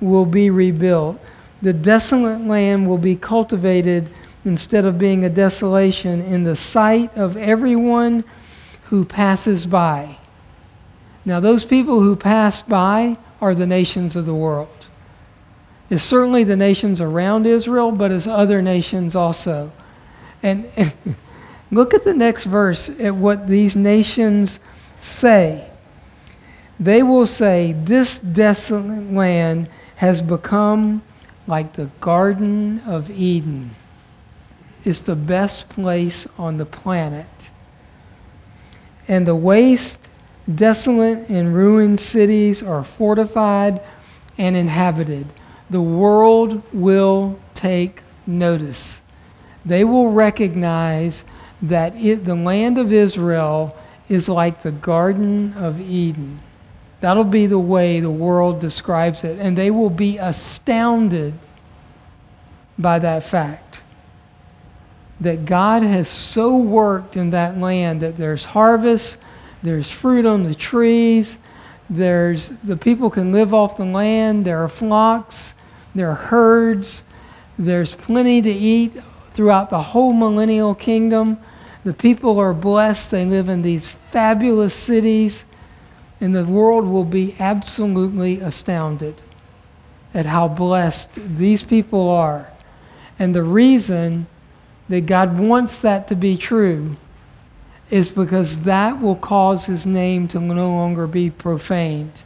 will 0.00 0.26
be 0.26 0.50
rebuilt. 0.50 1.18
The 1.62 1.72
desolate 1.72 2.40
land 2.42 2.88
will 2.88 2.98
be 2.98 3.16
cultivated 3.16 4.10
instead 4.44 4.84
of 4.84 4.98
being 4.98 5.24
a 5.24 5.30
desolation 5.30 6.20
in 6.20 6.44
the 6.44 6.56
sight 6.56 7.16
of 7.16 7.36
everyone 7.36 8.24
who 8.84 9.04
passes 9.04 9.66
by. 9.66 10.18
Now, 11.24 11.40
those 11.40 11.64
people 11.64 12.00
who 12.00 12.14
pass 12.14 12.60
by 12.60 13.18
are 13.40 13.54
the 13.54 13.66
nations 13.66 14.14
of 14.14 14.26
the 14.26 14.34
world. 14.34 14.86
It's 15.90 16.04
certainly 16.04 16.44
the 16.44 16.56
nations 16.56 17.00
around 17.00 17.46
Israel, 17.46 17.92
but 17.92 18.12
it's 18.12 18.26
other 18.26 18.62
nations 18.62 19.14
also. 19.14 19.72
And, 20.42 20.66
look 21.70 21.94
at 21.94 22.04
the 22.04 22.14
next 22.14 22.44
verse 22.44 22.88
at 23.00 23.14
what 23.14 23.48
these 23.48 23.74
nations 23.74 24.60
say. 24.98 25.68
They 26.78 27.02
will 27.02 27.26
say, 27.26 27.72
This 27.72 28.20
desolate 28.20 29.12
land 29.12 29.68
has 29.96 30.22
become 30.22 31.02
like 31.46 31.74
the 31.74 31.90
Garden 32.00 32.80
of 32.86 33.10
Eden. 33.10 33.70
It's 34.84 35.00
the 35.00 35.16
best 35.16 35.68
place 35.68 36.26
on 36.38 36.58
the 36.58 36.66
planet. 36.66 37.26
And 39.08 39.26
the 39.26 39.34
waste, 39.34 40.08
desolate, 40.52 41.28
and 41.28 41.54
ruined 41.54 42.00
cities 42.00 42.62
are 42.62 42.84
fortified 42.84 43.80
and 44.38 44.56
inhabited. 44.56 45.26
The 45.70 45.80
world 45.80 46.62
will 46.72 47.38
take 47.54 48.02
notice. 48.26 49.02
They 49.64 49.82
will 49.82 50.12
recognize 50.12 51.24
that 51.62 51.96
it, 51.96 52.24
the 52.24 52.34
land 52.34 52.78
of 52.78 52.92
Israel 52.92 53.76
is 54.08 54.28
like 54.28 54.62
the 54.62 54.72
Garden 54.72 55.54
of 55.54 55.80
Eden. 55.80 56.40
That'll 57.00 57.24
be 57.24 57.46
the 57.46 57.58
way 57.58 58.00
the 58.00 58.10
world 58.10 58.60
describes 58.60 59.22
it. 59.24 59.38
And 59.38 59.56
they 59.56 59.70
will 59.70 59.90
be 59.90 60.18
astounded 60.18 61.34
by 62.78 62.98
that 62.98 63.22
fact. 63.22 63.82
that 65.20 65.46
God 65.46 65.82
has 65.82 66.08
so 66.08 66.58
worked 66.58 67.16
in 67.16 67.30
that 67.30 67.56
land 67.58 68.00
that 68.02 68.16
there's 68.16 68.44
harvest, 68.44 69.18
there's 69.62 69.90
fruit 69.90 70.26
on 70.26 70.42
the 70.42 70.54
trees, 70.54 71.38
there's 71.88 72.48
the 72.48 72.76
people 72.76 73.10
can 73.10 73.32
live 73.32 73.54
off 73.54 73.76
the 73.76 73.84
land, 73.84 74.44
there 74.44 74.62
are 74.62 74.68
flocks, 74.68 75.54
there 75.94 76.10
are 76.10 76.14
herds, 76.14 77.04
there's 77.58 77.94
plenty 77.96 78.42
to 78.42 78.50
eat 78.50 78.94
throughout 79.32 79.70
the 79.70 79.82
whole 79.82 80.12
millennial 80.12 80.74
kingdom. 80.74 81.38
The 81.84 81.94
people 81.94 82.38
are 82.38 82.52
blessed. 82.52 83.10
They 83.10 83.24
live 83.24 83.48
in 83.48 83.62
these 83.62 83.86
fabulous 83.86 84.74
cities, 84.74 85.44
and 86.20 86.34
the 86.34 86.44
world 86.44 86.86
will 86.86 87.04
be 87.04 87.36
absolutely 87.38 88.40
astounded 88.40 89.20
at 90.14 90.26
how 90.26 90.48
blessed 90.48 91.10
these 91.36 91.62
people 91.62 92.08
are. 92.08 92.50
And 93.18 93.34
the 93.34 93.42
reason 93.42 94.26
that 94.88 95.06
God 95.06 95.38
wants 95.38 95.78
that 95.78 96.08
to 96.08 96.14
be 96.14 96.36
true 96.36 96.96
is 97.90 98.08
because 98.08 98.62
that 98.62 99.00
will 99.00 99.16
cause 99.16 99.66
his 99.66 99.86
name 99.86 100.26
to 100.28 100.40
no 100.40 100.70
longer 100.70 101.06
be 101.06 101.30
profaned. 101.30 102.22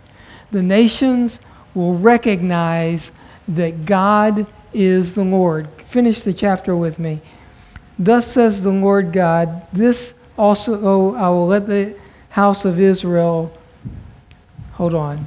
The 0.50 0.62
nations 0.62 1.40
will 1.74 1.96
recognize 1.96 3.12
that 3.46 3.84
God 3.84 4.46
is 4.72 5.14
the 5.14 5.24
Lord. 5.24 5.68
Finish 5.84 6.22
the 6.22 6.32
chapter 6.32 6.76
with 6.76 6.98
me. 6.98 7.20
Thus 7.98 8.26
says 8.32 8.62
the 8.62 8.72
Lord 8.72 9.12
God, 9.12 9.66
this 9.72 10.14
also 10.38 10.80
oh, 10.82 11.14
I 11.16 11.28
will 11.28 11.46
let 11.46 11.66
the 11.66 11.96
house 12.30 12.64
of 12.64 12.80
Israel. 12.80 13.56
Hold 14.80 14.94
on. 14.94 15.26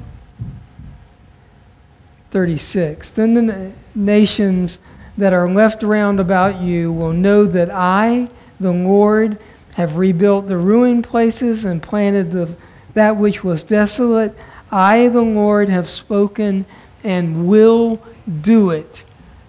36. 2.32 3.10
Then 3.10 3.34
the 3.34 3.72
nations 3.94 4.80
that 5.16 5.32
are 5.32 5.48
left 5.48 5.84
round 5.84 6.18
about 6.18 6.60
you 6.60 6.92
will 6.92 7.12
know 7.12 7.44
that 7.44 7.70
I, 7.70 8.30
the 8.58 8.72
Lord, 8.72 9.38
have 9.74 9.94
rebuilt 9.94 10.48
the 10.48 10.56
ruined 10.56 11.04
places 11.04 11.64
and 11.64 11.80
planted 11.80 12.32
the, 12.32 12.56
that 12.94 13.16
which 13.16 13.44
was 13.44 13.62
desolate. 13.62 14.34
I, 14.72 15.06
the 15.06 15.22
Lord, 15.22 15.68
have 15.68 15.88
spoken 15.88 16.66
and 17.04 17.46
will 17.46 18.02
do 18.40 18.70
it. 18.70 19.04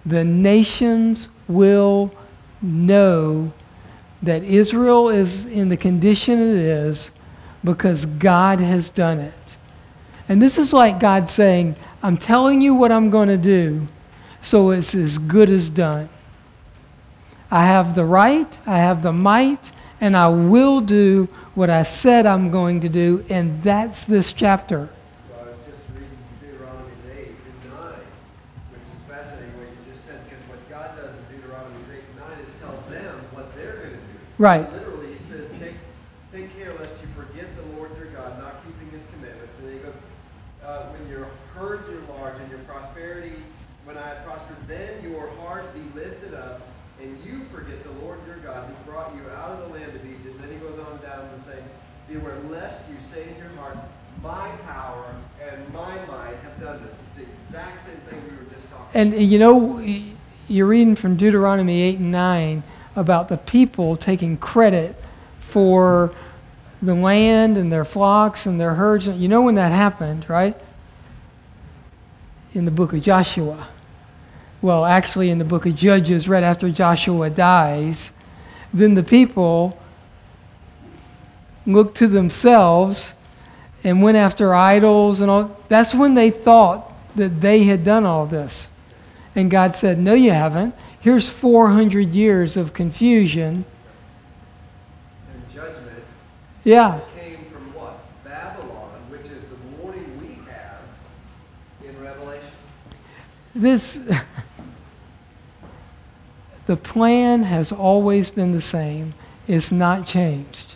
The 0.05 0.23
nations 0.23 1.29
will 1.47 2.13
know 2.61 3.51
that 4.21 4.43
Israel 4.43 5.09
is 5.09 5.47
in 5.47 5.69
the 5.69 5.77
condition 5.77 6.39
it 6.39 6.57
is 6.57 7.09
because 7.63 8.05
God 8.05 8.59
has 8.59 8.89
done 8.89 9.17
it. 9.17 9.44
And 10.27 10.41
this 10.41 10.57
is 10.57 10.73
like 10.73 10.99
God 10.99 11.29
saying, 11.29 11.75
I'm 12.01 12.17
telling 12.17 12.61
you 12.61 12.73
what 12.73 12.91
I'm 12.91 13.09
going 13.09 13.27
to 13.29 13.37
do, 13.37 13.87
so 14.41 14.71
it's 14.71 14.95
as 14.95 15.17
good 15.17 15.49
as 15.49 15.69
done. 15.69 16.09
I 17.51 17.65
have 17.65 17.95
the 17.95 18.05
right, 18.05 18.59
I 18.65 18.77
have 18.77 19.03
the 19.03 19.13
might, 19.13 19.71
and 20.01 20.17
I 20.17 20.29
will 20.29 20.81
do 20.81 21.29
what 21.53 21.69
I 21.69 21.83
said 21.83 22.25
I'm 22.25 22.51
going 22.51 22.81
to 22.81 22.89
do, 22.89 23.23
and 23.29 23.61
that's 23.61 24.03
this 24.03 24.33
chapter. 24.33 24.89
Well, 25.29 25.41
I 25.41 25.49
was 25.49 25.65
just 25.65 25.87
reading 25.93 26.09
Deuteronomy 26.41 26.91
8 27.15 27.27
and 27.27 27.71
9, 27.71 27.93
which 28.73 28.81
is 28.81 29.01
fascinating 29.07 29.53
what 29.57 29.69
you 29.69 29.91
just 29.93 30.05
said, 30.05 30.19
because 30.27 30.43
what 30.49 30.69
God 30.69 30.97
does 30.97 31.15
in 31.15 31.37
Deuteronomy 31.37 31.79
8 31.93 32.01
and 32.01 32.37
9 32.37 32.39
is 32.43 32.51
tell 32.59 32.77
them 32.89 33.15
what 33.31 33.55
they're 33.55 33.77
going 33.77 33.93
to 33.93 33.97
do. 33.97 34.19
Right. 34.37 34.65
Literally, 34.73 35.13
he 35.13 35.19
says, 35.19 35.53
take, 35.61 35.77
take 36.33 36.51
care 36.57 36.73
lest 36.75 36.97
you 36.99 37.07
forget 37.15 37.45
the 37.55 37.77
Lord 37.77 37.95
your 37.95 38.09
God, 38.09 38.41
not 38.41 38.65
keeping 38.65 38.89
his 38.89 39.05
commandments. 39.13 39.55
And 39.59 39.69
then 39.69 39.73
he 39.77 39.79
goes, 39.85 39.95
uh, 40.65 40.91
when 40.91 41.07
your 41.07 41.29
herds 41.53 41.87
are 41.87 42.01
large 42.17 42.35
and 42.41 42.49
your 42.49 42.59
prosperity, 42.95 43.35
when 43.83 43.97
I 43.97 44.07
have 44.07 44.23
prospered, 44.25 44.55
then 44.67 45.03
your 45.03 45.27
heart 45.41 45.67
be 45.73 45.99
lifted 45.99 46.33
up, 46.33 46.61
and 47.01 47.17
you 47.25 47.41
forget 47.53 47.83
the 47.83 47.91
Lord 48.03 48.19
your 48.25 48.37
God 48.37 48.69
who 48.69 48.91
brought 48.91 49.13
you 49.15 49.21
out 49.31 49.51
of 49.51 49.67
the 49.67 49.77
land 49.77 49.93
of 49.95 50.05
Egypt. 50.05 50.39
Then 50.41 50.49
he 50.49 50.57
goes 50.57 50.79
on 50.79 51.01
down 51.01 51.29
to 51.29 51.41
say, 51.41 51.57
Beware 52.07 52.39
lest 52.49 52.81
you 52.89 52.95
say 52.99 53.23
in 53.23 53.37
your 53.37 53.49
heart, 53.57 53.77
My 54.23 54.49
power 54.65 55.13
and 55.43 55.73
my 55.73 55.93
might 56.05 56.37
have 56.43 56.59
done 56.61 56.83
this. 56.85 56.97
It's 57.07 57.15
the 57.15 57.23
exact 57.23 57.85
same 57.85 57.97
thing 58.09 58.21
we 58.23 58.37
were 58.37 58.51
just 58.53 58.69
talking 58.69 58.85
about. 59.11 59.17
And 59.17 59.21
you 59.21 59.39
know, 59.39 59.85
you're 60.47 60.67
reading 60.67 60.95
from 60.95 61.17
Deuteronomy 61.17 61.81
8 61.81 61.99
and 61.99 62.11
9 62.11 62.63
about 62.95 63.27
the 63.27 63.37
people 63.37 63.97
taking 63.97 64.37
credit 64.37 64.95
for 65.39 66.13
the 66.81 66.95
land 66.95 67.57
and 67.57 67.71
their 67.71 67.85
flocks 67.85 68.45
and 68.45 68.59
their 68.59 68.75
herds. 68.75 69.07
You 69.07 69.27
know 69.27 69.41
when 69.41 69.55
that 69.55 69.73
happened, 69.73 70.29
right? 70.29 70.55
In 72.55 72.65
the 72.65 72.71
book 72.71 72.93
of 72.93 73.01
Joshua. 73.01 73.67
Well, 74.61 74.85
actually, 74.85 75.29
in 75.29 75.37
the 75.37 75.45
book 75.45 75.65
of 75.67 75.75
Judges, 75.75 76.27
right 76.27 76.43
after 76.43 76.71
Joshua 76.71 77.29
dies, 77.29 78.11
then 78.73 78.95
the 78.95 79.03
people 79.03 79.77
looked 81.67 81.97
to 81.97 82.07
themselves 82.07 83.13
and 83.83 84.01
went 84.01 84.17
after 84.17 84.55
idols 84.55 85.19
and 85.19 85.29
all. 85.29 85.55
That's 85.69 85.93
when 85.93 86.15
they 86.15 86.31
thought 86.31 86.91
that 87.15 87.41
they 87.41 87.63
had 87.63 87.83
done 87.85 88.05
all 88.05 88.25
this. 88.25 88.69
And 89.35 89.51
God 89.51 89.75
said, 89.75 89.99
No, 89.99 90.13
you 90.13 90.31
haven't. 90.31 90.73
Here's 90.99 91.27
400 91.27 92.09
years 92.13 92.57
of 92.57 92.73
confusion. 92.73 93.65
And 95.31 95.53
judgment 95.53 96.03
Yeah. 96.63 96.99
came 97.15 97.45
from 97.51 97.73
what? 97.73 97.99
Babylon, 98.23 98.89
which 99.09 99.25
is 99.25 99.43
the 99.43 99.55
warning 99.79 100.09
we 100.19 100.39
have 100.51 100.81
in 101.83 102.01
Revelation. 102.03 102.49
This. 103.55 103.99
the 106.65 106.75
plan 106.75 107.43
has 107.43 107.71
always 107.71 108.29
been 108.29 108.51
the 108.51 108.61
same, 108.61 109.13
it's 109.47 109.71
not 109.71 110.05
changed. 110.05 110.75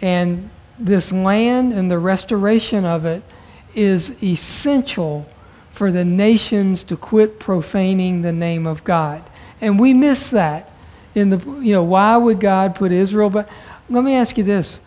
And 0.00 0.50
this 0.78 1.12
land 1.12 1.72
and 1.72 1.90
the 1.90 1.98
restoration 1.98 2.84
of 2.84 3.04
it 3.04 3.22
is 3.74 4.22
essential 4.22 5.26
for 5.70 5.92
the 5.92 6.04
nations 6.04 6.82
to 6.84 6.96
quit 6.96 7.38
profaning 7.38 8.22
the 8.22 8.32
name 8.32 8.66
of 8.66 8.84
God. 8.84 9.22
And 9.60 9.78
we 9.78 9.92
miss 9.92 10.28
that 10.30 10.70
in 11.14 11.30
the 11.30 11.38
you 11.60 11.72
know 11.72 11.82
why 11.82 12.16
would 12.16 12.40
God 12.40 12.74
put 12.74 12.92
Israel 12.92 13.30
but 13.30 13.48
let 13.88 14.04
me 14.04 14.14
ask 14.14 14.38
you 14.38 14.44
this 14.44 14.80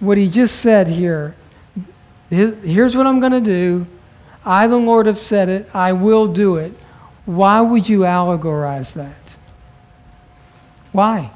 what 0.00 0.18
he 0.18 0.28
just 0.28 0.60
said 0.60 0.88
here 0.88 1.34
here's 2.30 2.96
what 2.96 3.06
I'm 3.06 3.20
going 3.20 3.32
to 3.32 3.40
do 3.40 3.86
I 4.44 4.66
the 4.66 4.76
Lord 4.76 5.06
have 5.06 5.18
said 5.18 5.48
it 5.48 5.68
I 5.74 5.92
will 5.92 6.26
do 6.26 6.56
it 6.56 6.72
why 7.24 7.60
would 7.60 7.88
you 7.88 8.00
allegorize 8.00 8.94
that 8.94 9.36
why 10.92 11.30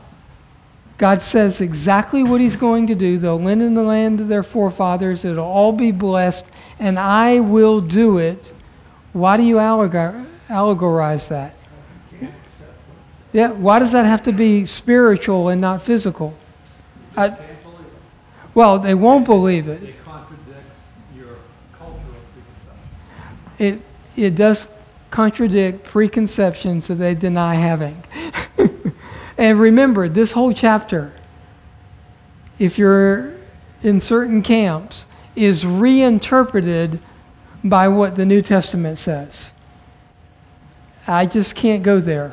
God 0.99 1.21
says 1.21 1.61
exactly 1.61 2.25
what 2.25 2.41
he's 2.41 2.57
going 2.57 2.87
to 2.87 2.95
do. 2.95 3.19
They'll 3.19 3.39
live 3.39 3.61
in 3.61 3.75
the 3.75 3.83
land 3.83 4.21
of 4.21 4.29
their 4.29 4.43
forefathers. 4.43 5.25
It'll 5.25 5.45
all 5.45 5.73
be 5.73 5.93
blessed, 5.93 6.47
and 6.79 6.99
I 6.99 7.41
will 7.41 7.83
do 7.83 8.17
it. 8.17 8.53
Why 9.13 9.37
do 9.37 9.43
you 9.43 9.57
allegorize 9.57 11.29
that? 11.29 11.55
Yeah, 13.33 13.51
why 13.51 13.79
does 13.79 13.93
that 13.93 14.07
have 14.07 14.23
to 14.23 14.33
be 14.33 14.65
spiritual 14.65 15.49
and 15.49 15.61
not 15.61 15.83
physical? 15.83 16.35
I-. 17.17 17.37
Well, 18.55 18.79
they 18.79 18.95
won't 18.95 19.27
believe 19.27 19.69
it. 19.69 19.83
It 19.83 20.03
contradicts 20.03 20.79
your 21.15 21.37
cultural 21.77 22.01
preconception. 22.33 23.46
It, 23.59 23.81
it 24.17 24.35
does 24.35 24.67
contradict 25.11 25.85
preconceptions 25.85 26.89
that 26.89 26.97
they 26.97 27.15
deny 27.15 27.55
having. 27.55 28.03
and 29.39 29.59
remember, 29.59 30.09
this 30.09 30.33
whole 30.33 30.53
chapter, 30.53 31.13
if 32.59 32.79
you're 32.79 33.35
in 33.83 34.01
certain 34.01 34.43
camps, 34.43 35.07
is 35.35 35.65
reinterpreted 35.65 36.99
by 37.63 37.89
what 37.89 38.17
the 38.17 38.27
New 38.27 38.43
Testament 38.43 38.99
says. 38.99 39.53
I 41.07 41.27
just 41.27 41.55
can't 41.55 41.83
go 41.83 42.01
there. 42.01 42.33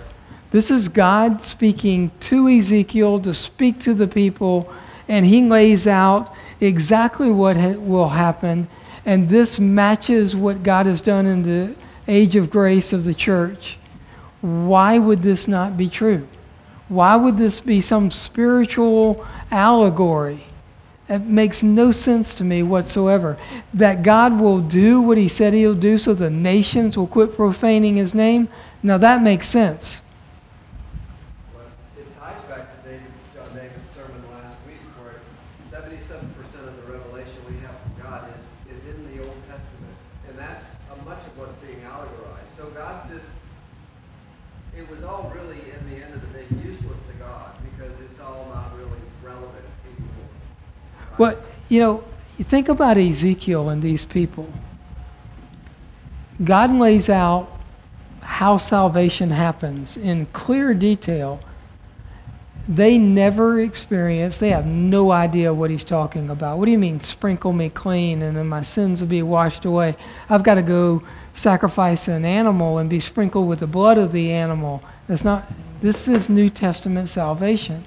This 0.52 0.70
is 0.70 0.88
God 0.88 1.42
speaking 1.42 2.12
to 2.22 2.48
Ezekiel 2.48 3.20
to 3.22 3.34
speak 3.34 3.80
to 3.82 3.94
the 3.94 4.08
people, 4.08 4.72
and 5.08 5.26
he 5.26 5.48
lays 5.48 5.88
out 5.88 6.34
exactly 6.62 7.32
what 7.32 7.58
ha- 7.58 7.74
will 7.74 8.10
happen. 8.10 8.68
And 9.06 9.30
this 9.30 9.60
matches 9.60 10.36
what 10.36 10.64
God 10.64 10.86
has 10.86 11.02
done 11.02 11.26
in 11.26 11.44
the 11.44 11.76
age 12.08 12.36
of 12.36 12.50
grace 12.50 12.94
of 12.94 13.04
the 13.04 13.14
church. 13.14 13.78
Why 14.42 15.00
would 15.00 15.22
this 15.22 15.48
not 15.48 15.78
be 15.78 15.90
true? 15.90 16.28
Why 16.90 17.16
would 17.16 17.38
this 17.38 17.60
be 17.60 17.82
some 17.82 18.12
spiritual 18.12 19.26
allegory? 19.52 20.44
It 21.10 21.24
makes 21.24 21.64
no 21.64 21.92
sense 21.92 22.34
to 22.36 22.44
me 22.44 22.64
whatsoever. 22.64 23.38
That 23.74 24.04
God 24.04 24.40
will 24.40 24.60
do 24.60 25.02
what 25.02 25.18
he 25.18 25.28
said 25.28 25.54
he'll 25.54 25.76
do 25.76 25.98
so 25.98 26.14
the 26.14 26.30
nations 26.30 26.98
will 26.98 27.08
quit 27.08 27.36
profaning 27.36 27.98
his 27.98 28.14
name, 28.14 28.48
now 28.82 28.98
that 28.98 29.22
makes 29.22 29.48
sense. 29.48 30.02
Well, 31.54 31.64
it's- 31.68 32.08
it 32.08 32.20
ties 32.20 32.42
back 32.48 32.72
to 32.72 32.90
David, 32.90 33.12
John 33.36 33.52
David's 33.54 33.90
sermon 33.92 34.24
last 34.32 34.56
week, 34.66 34.80
where 35.00 35.16
it's 35.16 35.32
seventy-seven 35.70 36.34
percent 36.40 36.68
of 36.68 36.76
the 36.80 36.92
revelation 36.92 37.36
we 37.48 37.60
have 37.68 37.76
from 37.84 37.94
God 38.02 38.28
is, 38.36 38.48
is 38.72 38.88
in 38.88 38.98
the 39.12 39.24
Old 39.24 39.40
Testament. 39.48 39.96
And 40.28 40.40
that's 40.40 40.64
uh, 40.88 40.96
much 41.04 41.24
of 41.28 41.38
what's 41.38 41.56
being 41.60 41.84
allegorized. 41.84 42.48
So 42.48 42.72
God 42.72 43.12
just, 43.12 43.28
it 44.76 44.90
was 44.90 45.04
all 45.04 45.32
really, 45.36 45.68
in 45.68 45.84
the 45.92 46.00
end 46.00 46.16
of 46.16 46.22
the 46.24 46.32
day, 46.32 46.48
useless 46.64 47.00
to 47.12 47.16
God 47.20 47.60
because 47.76 48.00
it's 48.00 48.20
all 48.24 48.48
not 48.56 48.72
really 48.80 49.04
relevant 49.22 49.68
anymore. 49.84 50.32
Well, 51.18 51.40
you 51.70 51.80
know, 51.80 52.04
you 52.38 52.46
think 52.46 52.70
about 52.70 52.98
Ezekiel 52.98 53.70
and 53.70 53.82
these 53.82 54.04
people. 54.04 54.52
God 56.44 56.72
lays 56.72 57.10
out 57.10 57.50
how 58.22 58.58
salvation 58.58 59.30
happens 59.30 59.96
in 59.96 60.26
clear 60.28 60.74
detail. 60.74 61.40
They 62.68 62.98
never 62.98 63.60
experience, 63.60 64.38
they 64.38 64.50
have 64.50 64.66
no 64.66 65.12
idea 65.12 65.54
what 65.54 65.70
he's 65.70 65.84
talking 65.84 66.30
about. 66.30 66.58
What 66.58 66.66
do 66.66 66.72
you 66.72 66.80
mean, 66.80 67.00
sprinkle 67.02 67.52
me 67.52 67.70
clean 67.70 68.22
and 68.22 68.38
then 68.38 68.48
my 68.48 68.62
sins 68.62 69.02
will 69.02 69.10
be 69.10 69.22
washed 69.22 69.66
away? 69.66 69.96
I've 70.30 70.44
got 70.44 70.56
to 70.56 70.62
go 70.62 71.04
sacrifice 71.34 72.08
an 72.08 72.26
animal 72.26 72.78
and 72.78 72.90
be 72.90 73.00
sprinkled 73.00 73.48
with 73.48 73.60
the 73.60 73.68
blood 73.68 73.98
of 73.98 74.12
the 74.12 74.32
animal. 74.32 74.82
That's 75.08 75.26
not, 75.26 75.46
this 75.82 76.08
is 76.08 76.30
New 76.30 76.50
Testament 76.50 77.10
salvation. 77.10 77.84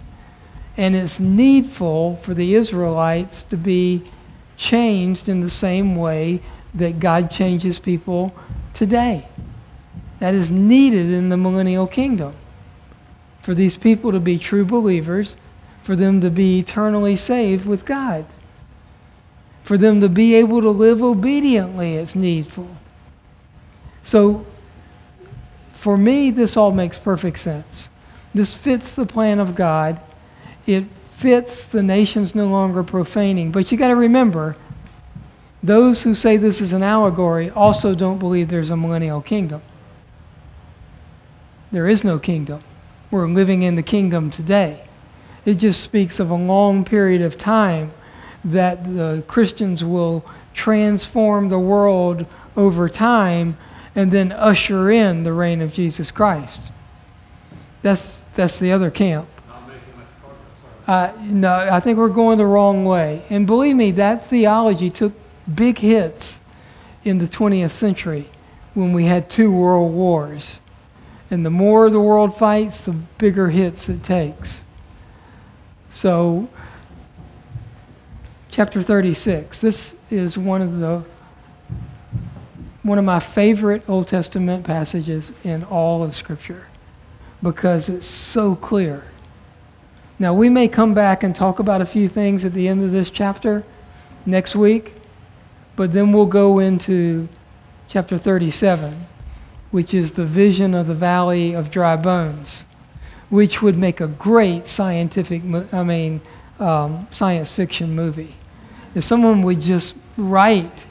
And 0.76 0.94
it's 0.94 1.18
needful 1.18 2.16
for 2.16 2.34
the 2.34 2.54
Israelites 2.54 3.42
to 3.44 3.56
be 3.56 4.02
changed 4.56 5.28
in 5.28 5.40
the 5.40 5.50
same 5.50 5.96
way 5.96 6.40
that 6.74 7.00
God 7.00 7.30
changes 7.30 7.78
people 7.78 8.34
today. 8.72 9.26
That 10.18 10.34
is 10.34 10.50
needed 10.50 11.10
in 11.10 11.28
the 11.28 11.36
millennial 11.36 11.86
kingdom. 11.86 12.34
For 13.40 13.54
these 13.54 13.76
people 13.76 14.12
to 14.12 14.20
be 14.20 14.38
true 14.38 14.64
believers, 14.64 15.36
for 15.82 15.94
them 15.94 16.20
to 16.20 16.30
be 16.30 16.58
eternally 16.58 17.16
saved 17.16 17.64
with 17.64 17.84
God, 17.84 18.26
for 19.62 19.78
them 19.78 20.00
to 20.00 20.08
be 20.08 20.34
able 20.34 20.60
to 20.60 20.70
live 20.70 21.02
obediently, 21.02 21.94
it's 21.94 22.14
needful. 22.14 22.76
So, 24.02 24.46
for 25.72 25.96
me, 25.96 26.30
this 26.30 26.56
all 26.56 26.72
makes 26.72 26.98
perfect 26.98 27.38
sense. 27.38 27.90
This 28.34 28.54
fits 28.54 28.92
the 28.92 29.06
plan 29.06 29.38
of 29.38 29.54
God. 29.54 30.00
It 30.66 30.84
fits 31.08 31.64
the 31.64 31.82
nations 31.82 32.34
no 32.34 32.48
longer 32.48 32.82
profaning. 32.82 33.52
But 33.52 33.72
you 33.72 33.78
got 33.78 33.88
to 33.88 33.96
remember, 33.96 34.56
those 35.62 36.02
who 36.02 36.14
say 36.14 36.36
this 36.36 36.60
is 36.60 36.72
an 36.72 36.82
allegory 36.82 37.50
also 37.50 37.94
don't 37.94 38.18
believe 38.18 38.48
there's 38.48 38.70
a 38.70 38.76
millennial 38.76 39.20
kingdom. 39.20 39.62
There 41.72 41.86
is 41.86 42.04
no 42.04 42.18
kingdom. 42.18 42.62
We're 43.10 43.28
living 43.28 43.62
in 43.62 43.76
the 43.76 43.82
kingdom 43.82 44.30
today. 44.30 44.84
It 45.44 45.54
just 45.54 45.80
speaks 45.80 46.20
of 46.20 46.30
a 46.30 46.34
long 46.34 46.84
period 46.84 47.22
of 47.22 47.38
time 47.38 47.92
that 48.44 48.84
the 48.84 49.24
Christians 49.26 49.82
will 49.82 50.24
transform 50.54 51.48
the 51.48 51.58
world 51.58 52.26
over 52.56 52.88
time 52.88 53.56
and 53.94 54.12
then 54.12 54.32
usher 54.32 54.90
in 54.90 55.22
the 55.22 55.32
reign 55.32 55.60
of 55.60 55.72
Jesus 55.72 56.10
Christ. 56.10 56.70
That's, 57.82 58.24
that's 58.34 58.58
the 58.58 58.72
other 58.72 58.90
camp. 58.90 59.28
Not 59.48 59.66
making 59.66 59.80
much 59.96 60.06
progress, 60.20 60.38
are 60.64 60.75
Uh, 60.86 61.12
no, 61.20 61.52
I 61.52 61.80
think 61.80 61.98
we're 61.98 62.08
going 62.08 62.38
the 62.38 62.46
wrong 62.46 62.84
way. 62.84 63.24
And 63.28 63.46
believe 63.46 63.74
me, 63.74 63.90
that 63.92 64.26
theology 64.26 64.88
took 64.88 65.12
big 65.52 65.78
hits 65.78 66.40
in 67.04 67.18
the 67.18 67.26
20th 67.26 67.70
century 67.70 68.28
when 68.74 68.92
we 68.92 69.04
had 69.04 69.28
two 69.28 69.50
world 69.50 69.92
wars. 69.92 70.60
And 71.30 71.44
the 71.44 71.50
more 71.50 71.90
the 71.90 72.00
world 72.00 72.36
fights, 72.36 72.84
the 72.84 72.92
bigger 72.92 73.50
hits 73.50 73.88
it 73.88 74.04
takes. 74.04 74.64
So, 75.90 76.48
chapter 78.48 78.80
36. 78.80 79.60
This 79.60 79.96
is 80.10 80.38
one 80.38 80.62
of 80.62 80.78
the 80.78 81.04
one 82.82 82.98
of 82.98 83.04
my 83.04 83.18
favorite 83.18 83.82
Old 83.88 84.06
Testament 84.06 84.64
passages 84.64 85.32
in 85.42 85.64
all 85.64 86.04
of 86.04 86.14
Scripture 86.14 86.68
because 87.42 87.88
it's 87.88 88.06
so 88.06 88.54
clear. 88.54 89.02
Now, 90.18 90.32
we 90.34 90.48
may 90.48 90.68
come 90.68 90.94
back 90.94 91.22
and 91.22 91.34
talk 91.34 91.58
about 91.58 91.80
a 91.80 91.86
few 91.86 92.08
things 92.08 92.44
at 92.44 92.52
the 92.52 92.68
end 92.68 92.82
of 92.82 92.92
this 92.92 93.10
chapter 93.10 93.64
next 94.24 94.56
week, 94.56 94.94
but 95.76 95.92
then 95.92 96.12
we'll 96.12 96.26
go 96.26 96.58
into 96.58 97.28
chapter 97.88 98.16
37, 98.16 99.06
which 99.70 99.92
is 99.92 100.12
the 100.12 100.24
vision 100.24 100.74
of 100.74 100.86
the 100.86 100.94
valley 100.94 101.52
of 101.52 101.70
dry 101.70 101.96
bones, 101.96 102.64
which 103.28 103.60
would 103.60 103.76
make 103.76 104.00
a 104.00 104.08
great 104.08 104.66
scientific, 104.66 105.42
I 105.72 105.82
mean, 105.82 106.20
um, 106.58 107.06
science 107.10 107.50
fiction 107.50 107.94
movie. 107.94 108.36
If 108.94 109.04
someone 109.04 109.42
would 109.42 109.60
just 109.60 109.96
write 110.16 110.86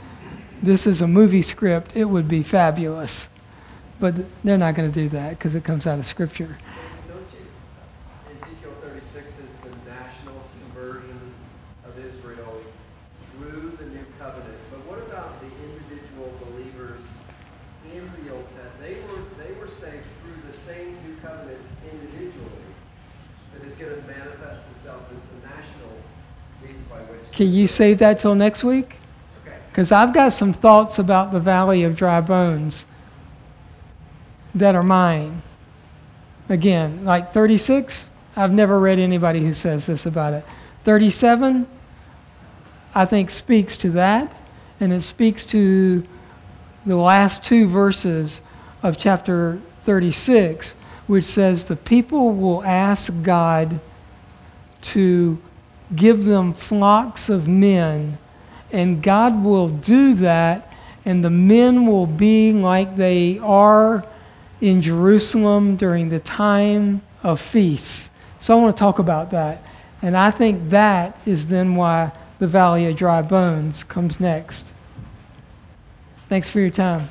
this 0.62 0.88
is 0.88 1.02
a 1.02 1.08
movie 1.08 1.42
script, 1.42 1.96
it 1.96 2.06
would 2.06 2.28
be 2.28 2.42
fabulous. 2.42 3.30
But 4.00 4.16
they're 4.44 4.58
not 4.58 4.76
going 4.76 4.92
to 4.92 4.94
do 4.94 5.10
that 5.10 5.32
because 5.32 5.56
it 5.56 5.64
comes 5.64 5.88
out 5.88 6.00
of 6.00 6.06
Scripture. 6.06 6.58
Don't 7.08 7.28
you, 7.32 7.46
Ezekiel 8.34 8.74
thirty-six 8.82 9.40
is 9.40 9.56
the 9.64 9.70
national 9.88 10.42
conversion 10.60 11.20
of 11.86 11.98
Israel 12.04 12.62
through 13.38 13.78
the 13.80 13.86
new 13.86 14.06
covenant. 14.20 14.58
But 14.72 14.80
what 14.86 15.00
about 15.00 15.40
the 15.40 15.48
individual 15.48 16.34
believers 16.44 17.04
in 17.94 18.04
the 18.26 18.34
Old 18.34 18.48
Testament? 18.58 18.82
They 18.82 18.96
were, 19.08 19.22
they 19.40 19.54
were 19.60 19.70
saved 19.72 20.08
through 20.20 20.42
the 20.46 20.56
same 20.56 20.98
new 21.08 21.16
covenant 21.22 21.62
individually 21.88 22.68
that 23.54 23.66
is 23.66 23.76
gonna 23.76 24.02
manifest 24.08 24.66
itself 24.76 25.08
as 25.14 25.22
the 25.22 25.48
national 25.48 25.96
means 26.62 26.84
by 26.90 27.00
which. 27.08 27.25
Can 27.36 27.52
you 27.52 27.68
save 27.68 28.00
that 28.00 28.18
till 28.18 28.34
next 28.34 28.64
week? 28.64 28.98
Because 29.70 29.92
I've 29.92 30.14
got 30.14 30.30
some 30.30 30.54
thoughts 30.54 30.98
about 30.98 31.34
the 31.34 31.40
valley 31.42 31.84
of 31.84 31.94
dry 31.94 32.22
bones 32.22 32.86
that 34.56 34.74
are 34.74 34.84
mine. 34.84 35.42
Again, 36.48 37.04
like 37.04 37.34
36, 37.34 38.10
I've 38.38 38.54
never 38.54 38.80
read 38.80 39.00
anybody 39.00 39.42
who 39.42 39.54
says 39.54 39.86
this 39.86 40.06
about 40.06 40.34
it. 40.34 40.46
37, 40.86 41.68
I 42.94 43.04
think 43.04 43.30
speaks 43.30 43.76
to 43.78 43.90
that, 43.90 44.34
and 44.80 44.94
it 44.94 45.02
speaks 45.02 45.44
to 45.46 46.08
the 46.86 46.96
last 46.96 47.44
two 47.44 47.68
verses 47.68 48.42
of 48.82 48.98
chapter 48.98 49.60
36, 49.84 50.74
which 51.08 51.26
says, 51.26 51.66
The 51.66 51.76
people 51.76 52.32
will 52.32 52.64
ask 52.64 53.12
God 53.24 53.82
to 54.84 55.38
give 55.96 56.26
them 56.26 56.54
flocks 56.54 57.30
of 57.30 57.48
men 57.48 58.18
and 58.76 59.02
God 59.02 59.44
will 59.44 59.70
do 59.70 60.14
that, 60.16 60.70
and 61.06 61.24
the 61.24 61.30
men 61.30 61.86
will 61.86 62.08
be 62.08 62.52
like 62.52 62.98
they 62.98 63.40
are 63.40 64.06
in 64.60 64.82
Jerusalem 64.82 65.78
during 65.78 66.10
the 66.10 66.20
time 66.20 67.02
of 67.24 67.40
feasts. 67.40 68.10
So 68.40 68.58
I 68.58 68.62
want 68.62 68.76
to 68.76 68.80
talk 68.80 69.00
about 69.00 69.32
that. 69.32 69.64
And 70.02 70.18
I 70.18 70.30
think 70.30 70.72
that 70.72 71.18
is 71.26 71.48
then 71.48 71.76
why 71.76 72.12
the 72.40 72.48
Valley 72.48 72.86
of 72.88 72.98
Dry 72.98 73.22
Bones 73.22 73.84
comes 73.84 74.20
next. 74.20 74.74
Thanks 76.28 76.50
for 76.50 76.60
your 76.60 76.70
time. 76.70 77.10